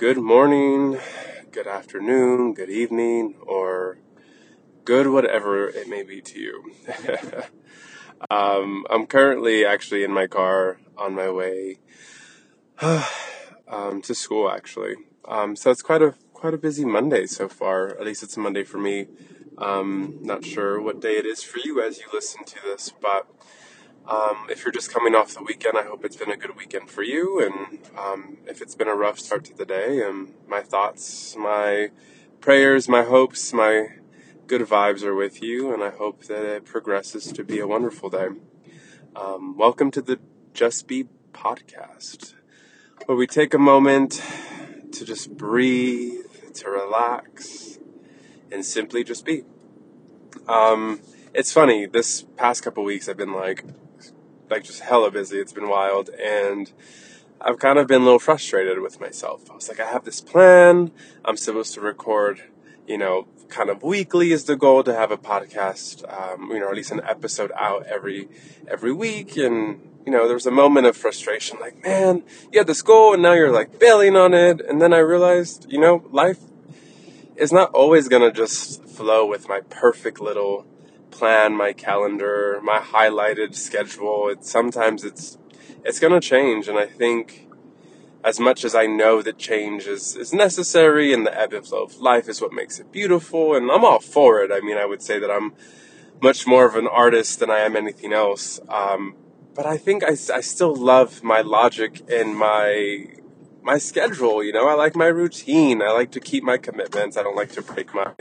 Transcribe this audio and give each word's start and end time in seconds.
good 0.00 0.16
morning, 0.16 0.98
good 1.52 1.66
afternoon, 1.66 2.54
good 2.54 2.70
evening, 2.70 3.34
or 3.42 3.98
good 4.86 5.06
whatever 5.06 5.68
it 5.68 5.90
may 5.90 6.02
be 6.02 6.22
to 6.22 6.40
you. 6.40 6.72
um, 8.30 8.86
I'm 8.88 9.06
currently 9.06 9.66
actually 9.66 10.02
in 10.02 10.10
my 10.10 10.26
car 10.26 10.78
on 10.96 11.14
my 11.14 11.30
way 11.30 11.80
um, 12.80 14.00
to 14.00 14.14
school, 14.14 14.50
actually. 14.50 14.94
Um, 15.28 15.54
so 15.54 15.70
it's 15.70 15.82
quite 15.82 16.00
a 16.00 16.14
quite 16.32 16.54
a 16.54 16.58
busy 16.58 16.86
Monday 16.86 17.26
so 17.26 17.46
far. 17.46 17.88
At 17.88 18.06
least 18.06 18.22
it's 18.22 18.38
a 18.38 18.40
Monday 18.40 18.64
for 18.64 18.78
me. 18.78 19.06
Um, 19.58 20.16
not 20.22 20.46
sure 20.46 20.80
what 20.80 21.02
day 21.02 21.18
it 21.18 21.26
is 21.26 21.42
for 21.42 21.58
you 21.58 21.82
as 21.82 21.98
you 21.98 22.06
listen 22.10 22.46
to 22.46 22.56
this, 22.64 22.90
but 23.02 23.26
um, 24.10 24.48
if 24.50 24.64
you're 24.64 24.72
just 24.72 24.92
coming 24.92 25.14
off 25.14 25.34
the 25.34 25.42
weekend, 25.42 25.78
I 25.78 25.84
hope 25.84 26.04
it's 26.04 26.16
been 26.16 26.32
a 26.32 26.36
good 26.36 26.56
weekend 26.56 26.90
for 26.90 27.04
you. 27.04 27.40
And 27.40 27.78
um, 27.96 28.38
if 28.44 28.60
it's 28.60 28.74
been 28.74 28.88
a 28.88 28.94
rough 28.94 29.20
start 29.20 29.44
to 29.44 29.54
the 29.54 29.64
day, 29.64 30.02
um, 30.02 30.34
my 30.48 30.62
thoughts, 30.62 31.36
my 31.36 31.92
prayers, 32.40 32.88
my 32.88 33.04
hopes, 33.04 33.52
my 33.52 33.86
good 34.48 34.62
vibes 34.62 35.04
are 35.04 35.14
with 35.14 35.42
you. 35.42 35.72
And 35.72 35.82
I 35.84 35.90
hope 35.90 36.24
that 36.24 36.44
it 36.44 36.64
progresses 36.64 37.32
to 37.32 37.44
be 37.44 37.60
a 37.60 37.68
wonderful 37.68 38.10
day. 38.10 38.28
Um, 39.14 39.56
welcome 39.56 39.92
to 39.92 40.02
the 40.02 40.18
Just 40.54 40.88
Be 40.88 41.06
podcast, 41.32 42.34
where 43.06 43.16
we 43.16 43.28
take 43.28 43.54
a 43.54 43.58
moment 43.58 44.20
to 44.90 45.04
just 45.04 45.36
breathe, 45.36 46.24
to 46.54 46.68
relax, 46.68 47.78
and 48.50 48.64
simply 48.64 49.04
just 49.04 49.24
be. 49.24 49.44
Um, 50.48 51.00
it's 51.32 51.52
funny. 51.52 51.86
This 51.86 52.22
past 52.36 52.64
couple 52.64 52.82
weeks, 52.82 53.08
I've 53.08 53.16
been 53.16 53.34
like, 53.34 53.64
like 54.50 54.64
just 54.64 54.80
hella 54.80 55.10
busy. 55.10 55.38
It's 55.38 55.52
been 55.52 55.68
wild, 55.68 56.10
and 56.10 56.70
I've 57.40 57.58
kind 57.58 57.78
of 57.78 57.86
been 57.86 58.02
a 58.02 58.04
little 58.04 58.18
frustrated 58.18 58.80
with 58.80 59.00
myself. 59.00 59.50
I 59.50 59.54
was 59.54 59.68
like, 59.68 59.80
I 59.80 59.86
have 59.86 60.04
this 60.04 60.20
plan. 60.20 60.90
I'm 61.24 61.36
supposed 61.36 61.74
to 61.74 61.80
record, 61.80 62.42
you 62.86 62.98
know, 62.98 63.28
kind 63.48 63.70
of 63.70 63.82
weekly 63.82 64.32
is 64.32 64.44
the 64.44 64.56
goal 64.56 64.82
to 64.84 64.94
have 64.94 65.10
a 65.10 65.16
podcast, 65.16 66.04
um, 66.12 66.50
you 66.50 66.60
know, 66.60 66.68
at 66.68 66.74
least 66.74 66.90
an 66.90 67.00
episode 67.04 67.52
out 67.56 67.86
every 67.86 68.28
every 68.68 68.92
week. 68.92 69.36
And 69.36 69.80
you 70.04 70.12
know, 70.12 70.26
there 70.26 70.34
was 70.34 70.46
a 70.46 70.50
moment 70.50 70.86
of 70.86 70.96
frustration, 70.96 71.58
like, 71.60 71.82
man, 71.84 72.22
you 72.52 72.58
had 72.58 72.66
this 72.66 72.82
goal, 72.82 73.14
and 73.14 73.22
now 73.22 73.32
you're 73.32 73.52
like 73.52 73.78
bailing 73.78 74.16
on 74.16 74.34
it. 74.34 74.60
And 74.60 74.80
then 74.80 74.92
I 74.92 74.98
realized, 74.98 75.66
you 75.70 75.78
know, 75.78 76.04
life 76.10 76.40
is 77.36 77.52
not 77.52 77.70
always 77.72 78.08
gonna 78.08 78.32
just 78.32 78.84
flow 78.84 79.26
with 79.26 79.48
my 79.48 79.60
perfect 79.60 80.20
little 80.20 80.66
plan, 81.10 81.54
my 81.56 81.72
calendar, 81.72 82.60
my 82.62 82.78
highlighted 82.78 83.54
schedule. 83.54 84.28
It, 84.28 84.44
sometimes 84.44 85.04
it's 85.04 85.38
it's 85.84 85.98
going 85.98 86.12
to 86.12 86.20
change, 86.20 86.68
and 86.68 86.78
I 86.78 86.86
think 86.86 87.48
as 88.22 88.38
much 88.38 88.64
as 88.64 88.74
I 88.74 88.86
know 88.86 89.22
that 89.22 89.38
change 89.38 89.86
is, 89.86 90.14
is 90.14 90.32
necessary 90.32 91.12
and 91.14 91.26
the 91.26 91.38
ebb 91.38 91.54
and 91.54 91.66
flow 91.66 91.84
of 91.84 91.96
life 92.00 92.28
is 92.28 92.40
what 92.40 92.52
makes 92.52 92.78
it 92.78 92.92
beautiful, 92.92 93.54
and 93.54 93.70
I'm 93.70 93.84
all 93.84 94.00
for 94.00 94.42
it. 94.42 94.52
I 94.52 94.60
mean, 94.60 94.76
I 94.76 94.84
would 94.84 95.02
say 95.02 95.18
that 95.18 95.30
I'm 95.30 95.54
much 96.22 96.46
more 96.46 96.66
of 96.66 96.76
an 96.76 96.86
artist 96.86 97.40
than 97.40 97.50
I 97.50 97.60
am 97.60 97.76
anything 97.76 98.12
else. 98.12 98.60
Um, 98.68 99.16
but 99.54 99.66
I 99.66 99.78
think 99.78 100.04
I, 100.04 100.10
I 100.10 100.40
still 100.40 100.74
love 100.74 101.22
my 101.22 101.40
logic 101.40 102.02
and 102.10 102.36
my 102.36 103.06
my 103.62 103.78
schedule. 103.78 104.42
You 104.42 104.52
know, 104.52 104.68
I 104.68 104.74
like 104.74 104.96
my 104.96 105.06
routine. 105.06 105.82
I 105.82 105.90
like 105.90 106.10
to 106.12 106.20
keep 106.20 106.42
my 106.44 106.56
commitments. 106.56 107.16
I 107.16 107.22
don't 107.22 107.36
like 107.36 107.52
to 107.52 107.62
break 107.62 107.94
my 107.94 108.12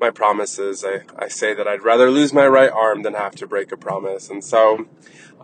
my 0.00 0.10
promises. 0.10 0.84
I, 0.84 1.02
I 1.16 1.28
say 1.28 1.54
that 1.54 1.66
I'd 1.66 1.82
rather 1.82 2.10
lose 2.10 2.32
my 2.32 2.46
right 2.46 2.70
arm 2.70 3.02
than 3.02 3.14
have 3.14 3.34
to 3.36 3.46
break 3.46 3.72
a 3.72 3.76
promise. 3.76 4.30
And 4.30 4.44
so, 4.44 4.86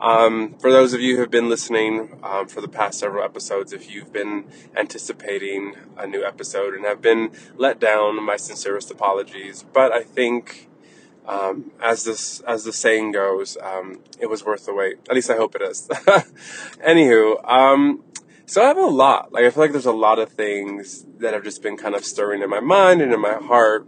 um, 0.01 0.55
for 0.59 0.71
those 0.71 0.93
of 0.93 1.01
you 1.01 1.15
who 1.15 1.21
have 1.23 1.31
been 1.31 1.49
listening 1.49 2.19
um, 2.23 2.49
for 2.49 2.61
the 2.61 2.69
past 2.69 2.99
several 2.99 3.25
episodes, 3.25 3.73
if 3.73 3.91
you've 3.91 4.13
been 4.13 4.47
anticipating 4.77 5.77
a 5.97 6.07
new 6.07 6.25
episode 6.25 6.75
and 6.75 6.85
have 6.85 7.01
been 7.01 7.31
let 7.57 7.79
down, 7.81 8.23
my 8.23 8.37
sincerest 8.37 8.91
apologies. 8.91 9.65
But 9.73 9.93
I 9.93 10.03
think. 10.03 10.69
Um, 11.27 11.71
as 11.83 12.05
this 12.05 12.41
as 12.41 12.65
the 12.65 12.73
saying 12.75 13.13
goes, 13.13 13.57
um, 13.63 14.01
it 14.21 14.27
was 14.27 14.45
worth 14.45 14.67
the 14.67 14.75
wait. 14.75 14.99
At 15.09 15.15
least 15.15 15.31
I 15.31 15.37
hope 15.37 15.55
it 15.55 15.63
is. 15.63 15.89
Anywho, 16.87 17.51
um, 17.51 18.05
so 18.45 18.63
I 18.63 18.67
have 18.67 18.77
a 18.77 18.83
lot. 18.83 19.33
Like 19.33 19.45
I 19.45 19.51
feel 19.51 19.63
like 19.63 19.73
there's 19.73 19.87
a 19.87 19.93
lot 19.93 20.19
of 20.19 20.29
things 20.33 21.07
that 21.21 21.33
have 21.33 21.43
just 21.43 21.63
been 21.63 21.79
kind 21.79 21.95
of 21.95 22.05
stirring 22.05 22.43
in 22.43 22.51
my 22.51 22.61
mind 22.61 23.01
and 23.01 23.11
in 23.11 23.21
my 23.21 23.37
heart 23.37 23.87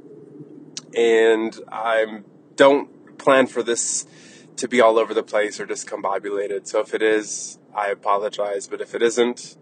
and 0.96 1.56
I 1.70 2.22
don't 2.56 3.18
plan 3.18 3.46
for 3.46 3.62
this 3.62 4.06
to 4.56 4.66
be 4.66 4.80
all 4.80 4.98
over 4.98 5.12
the 5.12 5.22
place 5.22 5.60
or 5.60 5.66
discombobulated. 5.66 6.66
So 6.66 6.80
if 6.80 6.94
it 6.94 7.02
is, 7.02 7.58
I 7.74 7.88
apologize. 7.88 8.66
But 8.66 8.80
if 8.80 8.94
it 8.94 9.02
isn't, 9.02 9.56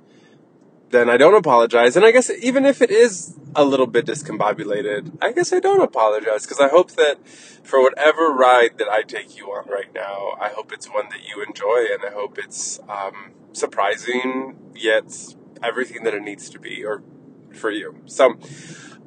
then 0.90 1.10
I 1.10 1.16
don't 1.16 1.34
apologize. 1.34 1.96
And 1.96 2.06
I 2.06 2.12
guess 2.12 2.30
even 2.30 2.64
if 2.64 2.80
it 2.80 2.90
is 2.90 3.36
a 3.56 3.64
little 3.64 3.88
bit 3.88 4.06
discombobulated, 4.06 5.18
I 5.20 5.32
guess 5.32 5.52
I 5.52 5.58
don't 5.58 5.82
apologize 5.82 6.42
because 6.42 6.60
I 6.60 6.68
hope 6.68 6.92
that 6.92 7.26
for 7.64 7.82
whatever 7.82 8.28
ride 8.28 8.78
that 8.78 8.88
I 8.88 9.02
take 9.02 9.36
you 9.36 9.46
on 9.46 9.68
right 9.68 9.92
now, 9.92 10.32
I 10.40 10.50
hope 10.50 10.72
it's 10.72 10.86
one 10.86 11.08
that 11.08 11.28
you 11.28 11.42
enjoy 11.42 11.86
and 11.92 12.04
I 12.04 12.14
hope 12.14 12.38
it's 12.38 12.78
um, 12.88 13.32
surprising 13.52 14.56
yet 14.76 15.34
everything 15.62 16.04
that 16.04 16.14
it 16.14 16.22
needs 16.22 16.48
to 16.50 16.60
be 16.60 16.84
or 16.84 17.02
for 17.52 17.70
you. 17.70 18.00
So, 18.06 18.38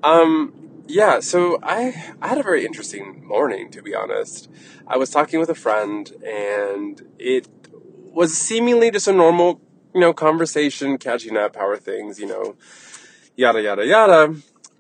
um, 0.04 0.67
yeah, 0.88 1.20
so 1.20 1.60
I 1.62 2.14
I 2.22 2.28
had 2.30 2.38
a 2.38 2.44
very 2.44 2.66
interesting 2.66 3.26
morning 3.26 3.70
to 3.72 3.82
be 3.82 3.94
honest. 3.94 4.50
I 4.88 4.98
was 4.98 5.10
talking 5.10 5.40
with 5.40 5.50
a 5.50 5.56
friend 5.56 6.12
and 6.26 7.02
it 7.20 7.48
was 8.14 8.38
seemingly 8.38 8.90
just 8.92 9.08
a 9.08 9.14
normal, 9.14 9.62
you 9.94 10.02
know, 10.02 10.14
conversation, 10.14 10.98
catching 10.98 11.38
up, 11.38 11.56
how 11.56 11.68
are 11.68 11.78
things, 11.78 12.20
you 12.20 12.26
know, 12.26 12.56
yada 13.36 13.62
yada 13.62 13.86
yada. 13.86 14.36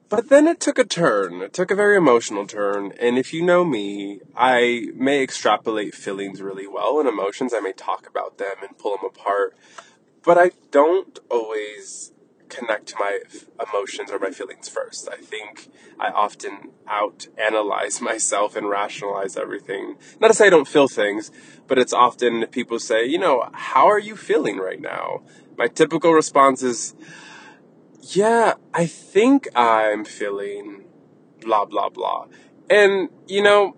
But 0.09 0.29
then 0.29 0.47
it 0.47 0.61
took 0.61 0.79
a 0.79 0.85
turn. 0.85 1.41
It 1.41 1.51
took 1.51 1.69
a 1.69 1.75
very 1.75 1.97
emotional 1.97 2.47
turn. 2.47 2.93
And 2.97 3.17
if 3.17 3.33
you 3.33 3.43
know 3.43 3.65
me, 3.65 4.21
I 4.37 4.87
may 4.95 5.21
extrapolate 5.21 5.93
feelings 5.93 6.41
really 6.41 6.65
well 6.65 6.99
and 6.99 7.09
emotions. 7.09 7.53
I 7.53 7.59
may 7.59 7.73
talk 7.73 8.07
about 8.07 8.37
them 8.37 8.55
and 8.61 8.77
pull 8.77 8.95
them 8.95 9.05
apart. 9.05 9.57
But 10.23 10.37
I 10.37 10.51
don't 10.71 11.19
always 11.29 12.13
connect 12.49 12.87
to 12.87 12.95
my 12.99 13.19
emotions 13.59 14.11
or 14.11 14.19
my 14.19 14.31
feelings 14.31 14.67
first. 14.69 15.07
I 15.09 15.17
think 15.17 15.69
I 15.99 16.09
often 16.09 16.71
out 16.87 17.27
analyze 17.37 18.01
myself 18.11 18.55
and 18.55 18.69
rationalize 18.69 19.37
everything. 19.37 19.97
Not 20.19 20.29
to 20.29 20.33
say 20.33 20.47
I 20.47 20.49
don't 20.49 20.67
feel 20.67 20.87
things, 20.87 21.31
but 21.67 21.77
it's 21.77 21.93
often 21.93 22.45
people 22.47 22.79
say, 22.79 23.05
you 23.05 23.17
know, 23.17 23.49
how 23.53 23.87
are 23.87 23.99
you 23.99 24.15
feeling 24.15 24.57
right 24.57 24.81
now? 24.81 25.21
My 25.57 25.67
typical 25.67 26.13
response 26.13 26.61
is, 26.63 26.95
yeah, 28.01 28.53
I 28.73 28.85
think 28.85 29.47
I'm 29.55 30.05
feeling 30.05 30.85
blah, 31.41 31.65
blah, 31.65 31.89
blah. 31.89 32.27
And, 32.69 33.09
you 33.27 33.41
know, 33.41 33.75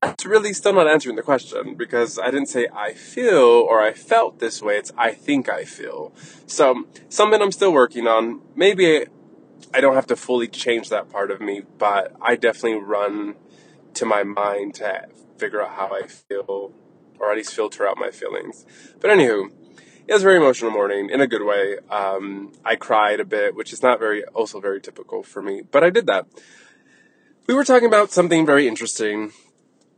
that's 0.00 0.24
really 0.24 0.52
still 0.52 0.72
not 0.72 0.88
answering 0.88 1.16
the 1.16 1.22
question 1.22 1.74
because 1.74 2.18
I 2.18 2.30
didn't 2.30 2.46
say 2.46 2.66
I 2.74 2.92
feel 2.92 3.38
or 3.38 3.80
I 3.82 3.92
felt 3.92 4.38
this 4.38 4.62
way. 4.62 4.76
It's 4.76 4.92
I 4.96 5.12
think 5.12 5.48
I 5.48 5.64
feel. 5.64 6.12
So 6.46 6.86
something 7.08 7.40
I'm 7.40 7.52
still 7.52 7.72
working 7.72 8.06
on. 8.06 8.40
Maybe 8.54 9.06
I 9.72 9.80
don't 9.80 9.94
have 9.94 10.06
to 10.08 10.16
fully 10.16 10.48
change 10.48 10.88
that 10.90 11.10
part 11.10 11.30
of 11.30 11.40
me, 11.40 11.62
but 11.78 12.14
I 12.20 12.36
definitely 12.36 12.80
run 12.80 13.34
to 13.94 14.06
my 14.06 14.22
mind 14.22 14.74
to 14.74 15.08
figure 15.38 15.62
out 15.62 15.72
how 15.72 15.94
I 15.94 16.06
feel 16.06 16.72
or 17.18 17.30
at 17.30 17.36
least 17.36 17.54
filter 17.54 17.86
out 17.86 17.96
my 17.96 18.10
feelings. 18.10 18.66
But 19.00 19.10
anywho, 19.10 19.50
it 20.06 20.12
was 20.12 20.22
a 20.22 20.24
very 20.24 20.36
emotional 20.36 20.70
morning 20.70 21.10
in 21.10 21.20
a 21.20 21.26
good 21.26 21.44
way. 21.44 21.78
Um, 21.90 22.52
I 22.64 22.76
cried 22.76 23.20
a 23.20 23.24
bit, 23.24 23.54
which 23.54 23.72
is 23.72 23.82
not 23.82 23.98
very, 23.98 24.24
also 24.26 24.60
very 24.60 24.80
typical 24.80 25.22
for 25.22 25.40
me, 25.40 25.62
but 25.62 25.82
I 25.82 25.90
did 25.90 26.06
that. 26.06 26.26
We 27.46 27.54
were 27.54 27.64
talking 27.64 27.88
about 27.88 28.10
something 28.10 28.44
very 28.46 28.66
interesting 28.66 29.32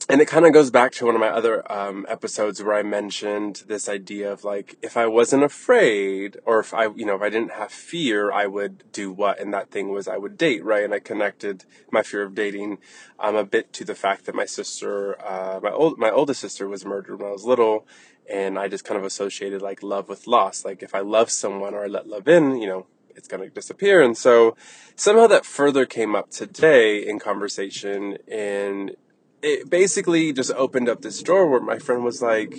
and 0.08 0.20
it 0.20 0.28
kind 0.28 0.46
of 0.46 0.52
goes 0.52 0.70
back 0.70 0.92
to 0.92 1.06
one 1.06 1.16
of 1.16 1.20
my 1.20 1.28
other 1.28 1.70
um, 1.72 2.06
episodes 2.08 2.62
where 2.62 2.76
I 2.76 2.82
mentioned 2.82 3.64
this 3.66 3.88
idea 3.88 4.32
of 4.32 4.44
like 4.44 4.76
if 4.80 4.96
I 4.96 5.06
wasn't 5.06 5.42
afraid 5.42 6.36
or 6.44 6.60
if 6.60 6.72
I 6.72 6.88
you 6.88 7.04
know 7.04 7.16
if 7.16 7.22
I 7.22 7.30
didn't 7.30 7.52
have 7.52 7.72
fear 7.72 8.30
I 8.30 8.46
would 8.46 8.84
do 8.92 9.10
what 9.10 9.40
and 9.40 9.52
that 9.52 9.70
thing 9.70 9.90
was 9.90 10.06
I 10.06 10.16
would 10.16 10.38
date 10.38 10.64
right 10.64 10.84
and 10.84 10.94
I 10.94 11.00
connected 11.00 11.64
my 11.90 12.02
fear 12.02 12.22
of 12.22 12.34
dating 12.34 12.78
um, 13.18 13.36
a 13.36 13.44
bit 13.44 13.72
to 13.74 13.84
the 13.84 13.94
fact 13.94 14.26
that 14.26 14.34
my 14.34 14.44
sister 14.44 15.20
uh, 15.24 15.60
my 15.62 15.70
old 15.70 15.98
my 15.98 16.10
oldest 16.10 16.40
sister 16.40 16.68
was 16.68 16.84
murdered 16.84 17.18
when 17.20 17.28
I 17.28 17.32
was 17.32 17.44
little 17.44 17.86
and 18.30 18.58
I 18.58 18.68
just 18.68 18.84
kind 18.84 18.98
of 18.98 19.04
associated 19.04 19.62
like 19.62 19.82
love 19.82 20.08
with 20.08 20.26
loss 20.26 20.64
like 20.64 20.82
if 20.82 20.94
I 20.94 21.00
love 21.00 21.30
someone 21.30 21.74
or 21.74 21.84
I 21.84 21.88
let 21.88 22.06
love 22.06 22.28
in 22.28 22.56
you 22.56 22.68
know 22.68 22.86
it's 23.16 23.28
going 23.28 23.42
to 23.42 23.48
disappear. 23.48 24.02
And 24.02 24.14
so 24.14 24.56
somehow 24.94 25.26
that 25.28 25.46
further 25.46 25.86
came 25.86 26.14
up 26.14 26.30
today 26.30 26.98
in 26.98 27.18
conversation 27.18 28.18
and 28.30 28.94
it 29.42 29.70
basically 29.70 30.32
just 30.32 30.52
opened 30.52 30.88
up 30.88 31.02
this 31.02 31.22
door 31.22 31.48
where 31.48 31.60
my 31.60 31.78
friend 31.78 32.04
was 32.04 32.22
like, 32.22 32.56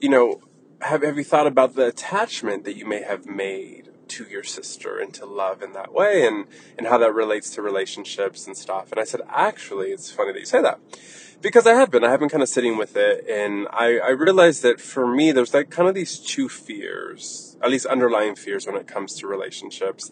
you 0.00 0.08
know, 0.08 0.40
have 0.80 1.02
have 1.02 1.16
you 1.16 1.24
thought 1.24 1.46
about 1.46 1.74
the 1.74 1.86
attachment 1.86 2.64
that 2.64 2.76
you 2.76 2.86
may 2.86 3.02
have 3.02 3.26
made 3.26 3.90
to 4.08 4.24
your 4.24 4.42
sister 4.42 4.98
and 4.98 5.12
to 5.14 5.26
love 5.26 5.62
in 5.62 5.72
that 5.72 5.92
way 5.92 6.26
and, 6.26 6.46
and 6.78 6.86
how 6.86 6.98
that 6.98 7.12
relates 7.12 7.50
to 7.50 7.62
relationships 7.62 8.46
and 8.46 8.56
stuff. 8.56 8.92
And 8.92 9.00
I 9.00 9.04
said, 9.04 9.22
actually, 9.28 9.90
it's 9.90 10.10
funny 10.10 10.32
that 10.32 10.38
you 10.38 10.46
say 10.46 10.62
that 10.62 10.78
because 11.40 11.66
I 11.66 11.74
have 11.74 11.90
been, 11.90 12.04
I 12.04 12.10
have 12.10 12.20
been 12.20 12.28
kind 12.28 12.42
of 12.42 12.48
sitting 12.48 12.76
with 12.76 12.96
it 12.96 13.26
and 13.28 13.66
I, 13.70 13.98
I 13.98 14.10
realized 14.10 14.62
that 14.62 14.80
for 14.80 15.06
me, 15.06 15.32
there's 15.32 15.54
like 15.54 15.70
kind 15.70 15.88
of 15.88 15.94
these 15.94 16.18
two 16.18 16.48
fears, 16.48 17.56
at 17.62 17.70
least 17.70 17.86
underlying 17.86 18.34
fears 18.34 18.66
when 18.66 18.76
it 18.76 18.86
comes 18.86 19.14
to 19.16 19.26
relationships. 19.26 20.10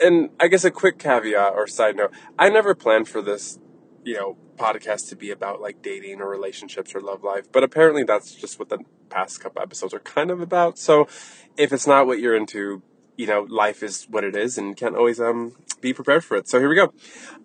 And 0.00 0.30
I 0.38 0.48
guess 0.48 0.64
a 0.64 0.70
quick 0.70 0.98
caveat 0.98 1.52
or 1.54 1.66
side 1.66 1.96
note, 1.96 2.12
I 2.38 2.48
never 2.48 2.74
planned 2.74 3.08
for 3.08 3.20
this, 3.20 3.58
you 4.04 4.14
know, 4.14 4.36
podcast 4.56 5.08
to 5.08 5.16
be 5.16 5.30
about 5.30 5.60
like 5.60 5.82
dating 5.82 6.20
or 6.20 6.28
relationships 6.28 6.94
or 6.94 7.00
love 7.00 7.22
life, 7.22 7.50
but 7.52 7.62
apparently 7.62 8.04
that's 8.04 8.34
just 8.34 8.58
what 8.58 8.68
the 8.68 8.78
past 9.08 9.40
couple 9.40 9.62
episodes 9.62 9.92
are 9.94 10.00
kind 10.00 10.30
of 10.30 10.40
about. 10.40 10.78
So 10.78 11.08
if 11.56 11.72
it's 11.72 11.86
not 11.86 12.06
what 12.06 12.20
you're 12.20 12.36
into, 12.36 12.82
you 13.16 13.26
know, 13.26 13.46
life 13.48 13.82
is 13.82 14.06
what 14.08 14.24
it 14.24 14.36
is 14.36 14.56
and 14.58 14.68
you 14.68 14.74
can't 14.74 14.96
always 14.96 15.20
um 15.20 15.56
be 15.80 15.92
prepared 15.92 16.24
for 16.24 16.36
it. 16.36 16.48
So 16.48 16.58
here 16.58 16.68
we 16.68 16.76
go. 16.76 16.92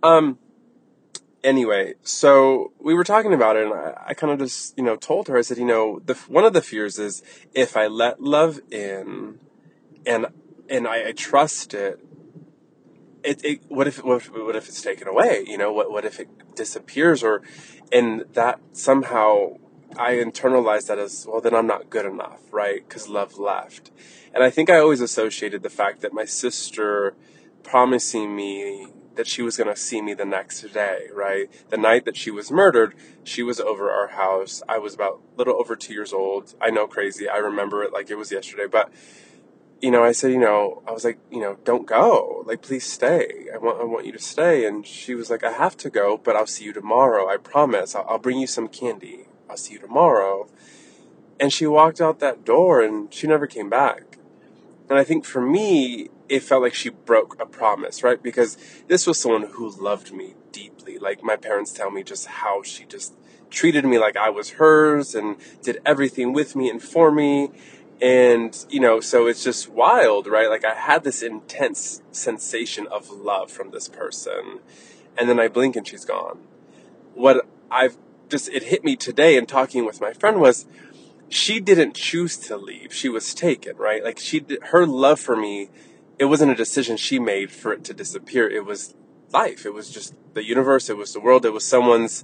Um 0.04 0.40
anyway, 1.46 1.94
so 2.02 2.74
we 2.80 2.94
were 2.94 3.04
talking 3.04 3.34
about 3.34 3.56
it, 3.56 3.66
and 3.66 3.74
I, 3.74 3.94
I 4.08 4.14
kind 4.14 4.34
of 4.34 4.40
just, 4.40 4.78
you 4.78 4.84
know, 4.84 4.98
told 4.98 5.28
her. 5.28 5.38
I 5.38 5.42
said, 5.42 5.58
you 5.58 5.66
know, 5.66 6.02
the 6.04 6.16
one 6.28 6.44
of 6.44 6.54
the 6.54 6.62
fears 6.62 7.00
is 7.00 7.22
if 7.54 7.78
I 7.78 7.88
let 7.88 8.22
love 8.22 8.60
in, 8.72 9.40
and 10.06 10.26
and 10.70 10.88
I, 10.88 11.10
I 11.10 11.12
trust 11.14 11.74
it, 11.74 12.00
it, 13.26 13.44
it 13.44 13.62
what 13.68 13.88
if 13.88 14.04
what 14.04 14.24
what 14.26 14.56
if 14.56 14.68
it's 14.68 14.82
taken 14.82 15.08
away? 15.08 15.44
You 15.48 15.58
know, 15.58 15.72
what 15.72 15.92
what 15.92 16.06
if 16.06 16.20
it 16.20 16.56
disappears, 16.56 17.24
or 17.24 17.42
and 17.92 18.26
that 18.34 18.60
somehow 18.74 19.58
I 19.98 20.14
internalize 20.14 20.88
that 20.88 21.00
as 21.00 21.26
well. 21.28 21.42
Then 21.42 21.56
I'm 21.56 21.68
not 21.68 21.90
good 21.90 22.06
enough, 22.06 22.42
right? 22.52 22.88
Because 22.88 23.08
love 23.08 23.38
left, 23.38 23.92
and 24.34 24.44
I 24.44 24.50
think 24.50 24.70
I 24.70 24.78
always 24.78 25.02
associated 25.02 25.64
the 25.64 25.70
fact 25.70 26.02
that 26.02 26.14
my 26.14 26.26
sister 26.26 27.16
promising 27.64 28.36
me 28.36 28.88
that 29.16 29.28
she 29.28 29.42
was 29.42 29.58
going 29.58 29.74
to 29.74 29.80
see 29.80 30.02
me 30.02 30.14
the 30.14 30.26
next 30.26 30.62
day, 30.74 31.08
right? 31.14 31.50
The 31.70 31.78
night 31.78 32.06
that 32.06 32.18
she 32.18 32.32
was 32.32 32.52
murdered, 32.52 32.96
she 33.24 33.44
was 33.44 33.60
over 33.60 33.90
our 33.90 34.10
house. 34.10 34.62
I 34.68 34.78
was 34.78 34.94
about 34.94 35.22
a 35.34 35.38
little 35.38 35.56
over 35.56 35.76
two 35.76 35.94
years 35.94 36.14
old. 36.14 36.54
I 36.62 36.70
know 36.70 36.86
crazy. 36.86 37.28
I 37.30 37.38
remember 37.38 37.84
it 37.84 37.94
like 37.94 38.10
it 38.10 38.16
was 38.16 38.32
yesterday, 38.32 38.68
but 38.70 38.92
you 39.82 39.92
know, 39.92 40.04
I 40.04 40.14
said, 40.14 40.32
you 40.32 40.40
know, 40.40 40.82
I 40.88 40.92
was 40.92 41.04
like, 41.04 41.20
you 41.32 41.40
know, 41.40 41.58
don't 41.64 41.86
go. 41.86 42.44
Like, 42.46 42.62
please 42.62 42.86
stay. 42.86 43.48
I 43.54 43.58
want, 43.58 43.80
I 43.80 43.84
want 43.84 44.06
you 44.06 44.12
to 44.14 44.20
stay. 44.20 44.66
And 44.66 44.86
she 44.86 45.14
was 45.14 45.30
like, 45.30 45.44
I 45.44 45.52
have 45.52 45.78
to 45.78 45.90
go, 45.90 46.18
but 46.18 46.36
I'll 46.36 46.48
see 46.48 46.66
you 46.66 46.74
tomorrow. 46.74 47.28
I 47.28 47.38
promise. 47.38 47.96
I'll, 47.96 48.06
I'll 48.10 48.18
bring 48.18 48.40
you 48.40 48.48
some 48.48 48.68
candy. 48.68 49.28
I'll 49.50 49.58
see 49.58 49.74
you 49.74 49.80
tomorrow. 49.80 50.48
And 51.40 51.52
she 51.52 51.68
walked 51.68 52.00
out 52.00 52.20
that 52.20 52.46
door 52.46 52.82
and 52.82 53.14
she 53.14 53.28
never 53.28 53.48
came 53.48 53.70
back. 53.70 54.18
And 54.90 54.98
I 54.98 55.04
think 55.04 55.26
for 55.26 55.42
me, 55.42 56.10
it 56.30 56.42
felt 56.42 56.62
like 56.62 56.74
she 56.74 56.90
broke 56.90 57.40
a 57.40 57.46
promise, 57.46 58.04
right? 58.04 58.22
Because 58.22 58.58
this 58.88 59.06
was 59.06 59.20
someone 59.20 59.50
who 59.54 59.70
loved 59.70 60.14
me 60.14 60.36
deeply. 60.52 60.98
Like 60.98 61.24
my 61.24 61.36
parents 61.36 61.72
tell 61.72 61.92
me 61.92 62.04
just 62.04 62.28
how 62.28 62.64
she 62.64 62.86
just 62.86 63.14
treated 63.50 63.86
me 63.86 63.98
like 64.00 64.18
I 64.18 64.30
was 64.30 64.52
hers 64.52 65.16
and 65.16 65.38
did 65.62 65.82
everything 65.86 66.34
with 66.34 66.56
me 66.56 66.70
and 66.70 66.82
for 66.82 67.12
me. 67.12 67.52
And, 68.02 68.66
you 68.70 68.80
know, 68.80 69.00
so 69.00 69.28
it's 69.28 69.44
just 69.44 69.70
wild, 69.70 70.28
right? 70.28 70.50
Like 70.50 70.66
I 70.66 70.76
had 70.76 71.04
this 71.04 71.22
intense 71.24 72.02
sensation 72.12 72.88
of 72.88 73.10
love 73.10 73.50
from 73.50 73.72
this 73.72 73.88
person. 73.88 74.60
And 75.18 75.30
then 75.30 75.40
I 75.40 75.48
blink 75.48 75.76
and 75.76 75.88
she's 75.88 76.04
gone. 76.04 76.40
What 77.14 77.48
I've 77.72 77.98
just, 78.30 78.50
it 78.50 78.64
hit 78.64 78.84
me 78.84 78.96
today 78.96 79.38
in 79.38 79.46
talking 79.46 79.86
with 79.86 80.02
my 80.02 80.12
friend 80.12 80.42
was, 80.42 80.66
she 81.30 81.60
didn't 81.60 81.96
choose 81.96 82.38
to 82.38 82.58
leave. 82.58 82.94
She 82.94 83.10
was 83.10 83.34
taken, 83.34 83.78
right? 83.78 84.04
Like 84.04 84.20
she, 84.20 84.46
her 84.72 84.86
love 84.86 85.20
for 85.20 85.36
me, 85.36 85.70
it 86.20 86.26
wasn't 86.26 86.52
a 86.52 86.56
decision 86.56 86.98
she 86.98 87.18
made 87.18 87.52
for 87.52 87.74
it 87.74 87.84
to 87.86 87.94
disappear. 87.94 88.48
It 88.50 88.66
was 88.66 88.94
life. 89.32 89.66
It 89.66 89.74
was 89.74 89.90
just 89.90 90.14
the 90.34 90.44
universe. 90.44 90.90
It 90.90 90.98
was 90.98 91.14
the 91.14 91.20
world. 91.20 91.46
It 91.46 91.52
was 91.52 91.66
someone's 91.66 92.24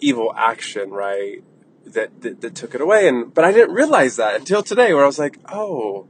evil 0.00 0.32
action, 0.36 0.90
right? 0.90 1.42
That, 1.86 2.22
that, 2.22 2.40
that 2.40 2.54
took 2.54 2.74
it 2.74 2.80
away. 2.80 3.06
And, 3.08 3.32
but 3.32 3.44
I 3.44 3.52
didn't 3.52 3.74
realize 3.74 4.16
that 4.16 4.34
until 4.34 4.62
today 4.62 4.92
where 4.94 5.04
I 5.04 5.06
was 5.06 5.18
like, 5.18 5.38
oh, 5.52 6.08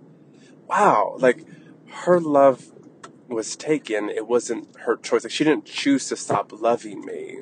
wow. 0.69 1.17
Like 1.19 1.45
her 2.05 2.21
love 2.21 2.73
was 3.29 3.57
taken. 3.57 4.09
It 4.09 4.27
wasn't 4.27 4.75
her 4.81 4.97
choice. 4.97 5.25
Like 5.25 5.33
she 5.33 5.45
didn't 5.45 5.67
choose 5.67 6.09
to 6.09 6.17
stop 6.17 6.53
loving 6.53 7.05
me 7.05 7.41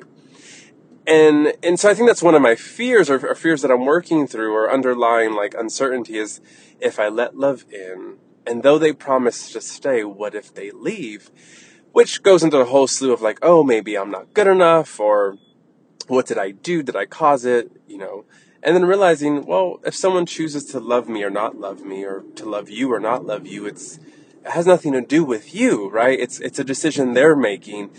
and 1.05 1.53
and 1.61 1.79
so 1.79 1.89
I 1.89 1.93
think 1.93 2.07
that's 2.07 2.23
one 2.23 2.35
of 2.35 2.41
my 2.41 2.55
fears 2.55 3.09
or, 3.09 3.15
or, 3.27 3.35
fears 3.35 3.61
that 3.61 3.71
I'm 3.71 3.85
working 3.85 4.25
through 4.25 4.53
or 4.53 4.71
underlying 4.71 5.33
like 5.33 5.53
uncertainty 5.53 6.17
is 6.17 6.39
if 6.79 6.99
I 6.99 7.09
let 7.09 7.35
love 7.35 7.65
in 7.69 8.17
and 8.45 8.63
though 8.63 8.77
they 8.77 8.93
promise 8.93 9.51
to 9.53 9.61
stay, 9.61 10.03
what 10.03 10.35
if 10.35 10.53
they 10.53 10.71
leave? 10.71 11.31
Which 11.91 12.23
goes 12.23 12.43
into 12.43 12.57
a 12.57 12.65
whole 12.65 12.87
slew 12.87 13.13
of 13.13 13.21
like, 13.21 13.39
oh, 13.41 13.63
maybe 13.63 13.97
I'm 13.97 14.11
not 14.11 14.33
good 14.33 14.47
enough 14.47 14.99
or 14.99 15.37
what 16.09 16.25
did 16.25 16.37
I 16.37 16.51
do? 16.51 16.83
Did 16.83 16.95
I 16.95 17.05
cause 17.05 17.45
it? 17.45 17.71
You 17.87 17.97
know, 17.97 18.25
and 18.61 18.75
then 18.75 18.85
realizing, 18.85 19.45
well, 19.45 19.79
if 19.85 19.95
someone 19.95 20.25
chooses 20.25 20.65
to 20.65 20.79
love 20.79 21.07
me 21.09 21.23
or 21.23 21.29
not 21.29 21.57
love 21.57 21.81
me 21.81 22.03
or 22.03 22.23
to 22.35 22.45
love 22.45 22.69
you 22.69 22.91
or 22.93 22.99
not 22.99 23.25
love 23.25 23.45
you, 23.47 23.65
it's 23.65 23.99
it 24.45 24.51
has 24.51 24.65
nothing 24.65 24.93
to 24.93 25.01
do 25.01 25.23
with 25.23 25.53
you, 25.55 25.89
right? 25.89 26.19
It's 26.19 26.39
it's 26.39 26.59
a 26.59 26.63
decision 26.63 27.13
they're 27.13 27.35
making 27.35 27.91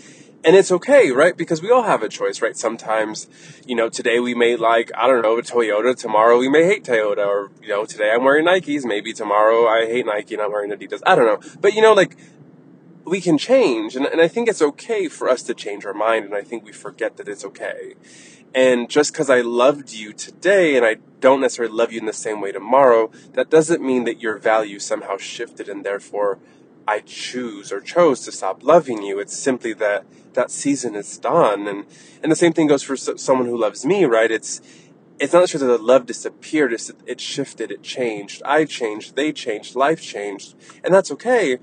and 0.45 0.55
it's 0.55 0.71
okay, 0.71 1.11
right? 1.11 1.35
Because 1.35 1.61
we 1.61 1.71
all 1.71 1.83
have 1.83 2.03
a 2.03 2.09
choice, 2.09 2.39
right? 2.39 2.55
Sometimes, 2.55 3.27
you 3.65 3.75
know, 3.75 3.89
today 3.89 4.19
we 4.19 4.35
may 4.35 4.55
like, 4.55 4.91
I 4.95 5.07
don't 5.07 5.23
know, 5.23 5.37
Toyota. 5.37 5.97
Tomorrow 5.97 6.37
we 6.37 6.49
may 6.49 6.65
hate 6.65 6.83
Toyota. 6.83 7.25
Or, 7.25 7.49
you 7.61 7.69
know, 7.69 7.85
today 7.85 8.11
I'm 8.11 8.23
wearing 8.23 8.45
Nikes. 8.45 8.85
Maybe 8.85 9.11
tomorrow 9.11 9.67
I 9.67 9.87
hate 9.87 10.05
Nike 10.05 10.35
and 10.35 10.43
I'm 10.43 10.51
wearing 10.51 10.69
Adidas. 10.69 11.01
I 11.03 11.15
don't 11.15 11.25
know. 11.25 11.49
But, 11.59 11.73
you 11.73 11.81
know, 11.81 11.93
like, 11.93 12.15
we 13.05 13.21
can 13.21 13.37
change. 13.37 13.95
And, 13.95 14.05
and 14.05 14.19
I 14.19 14.27
think 14.27 14.49
it's 14.49 14.61
okay 14.61 15.07
for 15.07 15.29
us 15.29 15.43
to 15.43 15.53
change 15.53 15.85
our 15.85 15.93
mind. 15.93 16.25
And 16.25 16.33
I 16.33 16.41
think 16.41 16.65
we 16.65 16.71
forget 16.71 17.17
that 17.17 17.27
it's 17.27 17.45
okay. 17.45 17.95
And 18.53 18.89
just 18.89 19.11
because 19.11 19.29
I 19.29 19.41
loved 19.41 19.93
you 19.93 20.13
today 20.13 20.77
and 20.77 20.85
I 20.85 20.97
don't 21.19 21.41
necessarily 21.41 21.73
love 21.73 21.91
you 21.91 21.99
in 21.99 22.05
the 22.05 22.13
same 22.13 22.41
way 22.41 22.51
tomorrow, 22.51 23.11
that 23.33 23.49
doesn't 23.49 23.81
mean 23.81 24.05
that 24.05 24.21
your 24.21 24.37
value 24.37 24.79
somehow 24.79 25.17
shifted 25.17 25.67
and 25.67 25.83
therefore 25.83 26.39
I 26.87 26.99
choose 26.99 27.71
or 27.71 27.81
chose 27.81 28.21
to 28.21 28.31
stop 28.31 28.63
loving 28.63 29.03
you. 29.03 29.19
It's 29.19 29.35
simply 29.37 29.73
that 29.73 30.05
that 30.33 30.51
season 30.51 30.95
is 30.95 31.17
done. 31.17 31.67
And, 31.67 31.85
and 32.23 32.31
the 32.31 32.35
same 32.35 32.53
thing 32.53 32.67
goes 32.67 32.83
for 32.83 32.95
someone 32.95 33.47
who 33.47 33.57
loves 33.57 33.85
me, 33.85 34.05
right? 34.05 34.31
It's, 34.31 34.61
it's 35.19 35.33
not 35.33 35.47
just 35.47 35.61
that 35.61 35.67
the 35.67 35.77
love 35.77 36.05
disappeared, 36.05 36.73
it's, 36.73 36.91
it 37.05 37.19
shifted, 37.19 37.71
it 37.71 37.81
changed. 37.83 38.41
I 38.45 38.65
changed, 38.65 39.15
they 39.15 39.31
changed, 39.31 39.75
life 39.75 40.01
changed. 40.01 40.55
And 40.83 40.93
that's 40.93 41.11
okay. 41.11 41.57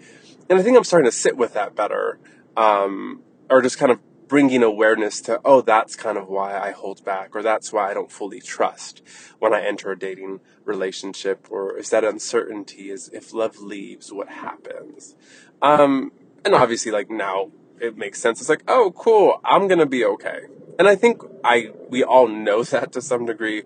And 0.52 0.60
I 0.60 0.62
think 0.62 0.76
I'm 0.76 0.84
starting 0.84 1.10
to 1.10 1.16
sit 1.16 1.38
with 1.38 1.54
that 1.54 1.74
better. 1.74 2.18
Um, 2.58 3.22
or 3.48 3.62
just 3.62 3.78
kind 3.78 3.90
of 3.90 4.00
bringing 4.28 4.62
awareness 4.62 5.22
to, 5.22 5.40
oh, 5.46 5.62
that's 5.62 5.96
kind 5.96 6.18
of 6.18 6.28
why 6.28 6.58
I 6.58 6.72
hold 6.72 7.02
back, 7.06 7.34
or 7.34 7.42
that's 7.42 7.72
why 7.72 7.90
I 7.90 7.94
don't 7.94 8.12
fully 8.12 8.38
trust 8.38 9.00
when 9.38 9.54
I 9.54 9.62
enter 9.62 9.90
a 9.90 9.98
dating 9.98 10.40
relationship, 10.66 11.46
or 11.48 11.78
is 11.78 11.88
that 11.88 12.04
uncertainty 12.04 12.90
is 12.90 13.08
if 13.14 13.32
love 13.32 13.60
leaves, 13.60 14.12
what 14.12 14.28
happens? 14.28 15.16
Um, 15.62 16.12
and 16.44 16.54
obviously, 16.54 16.92
like 16.92 17.08
now, 17.08 17.50
it 17.80 17.96
makes 17.96 18.20
sense. 18.20 18.38
It's 18.38 18.50
like, 18.50 18.64
oh, 18.68 18.92
cool, 18.94 19.40
I'm 19.46 19.68
gonna 19.68 19.86
be 19.86 20.04
okay. 20.04 20.40
And 20.78 20.86
I 20.86 20.96
think 20.96 21.22
I 21.42 21.72
we 21.88 22.04
all 22.04 22.28
know 22.28 22.62
that 22.74 22.92
to 22.92 23.00
some 23.00 23.24
degree, 23.24 23.62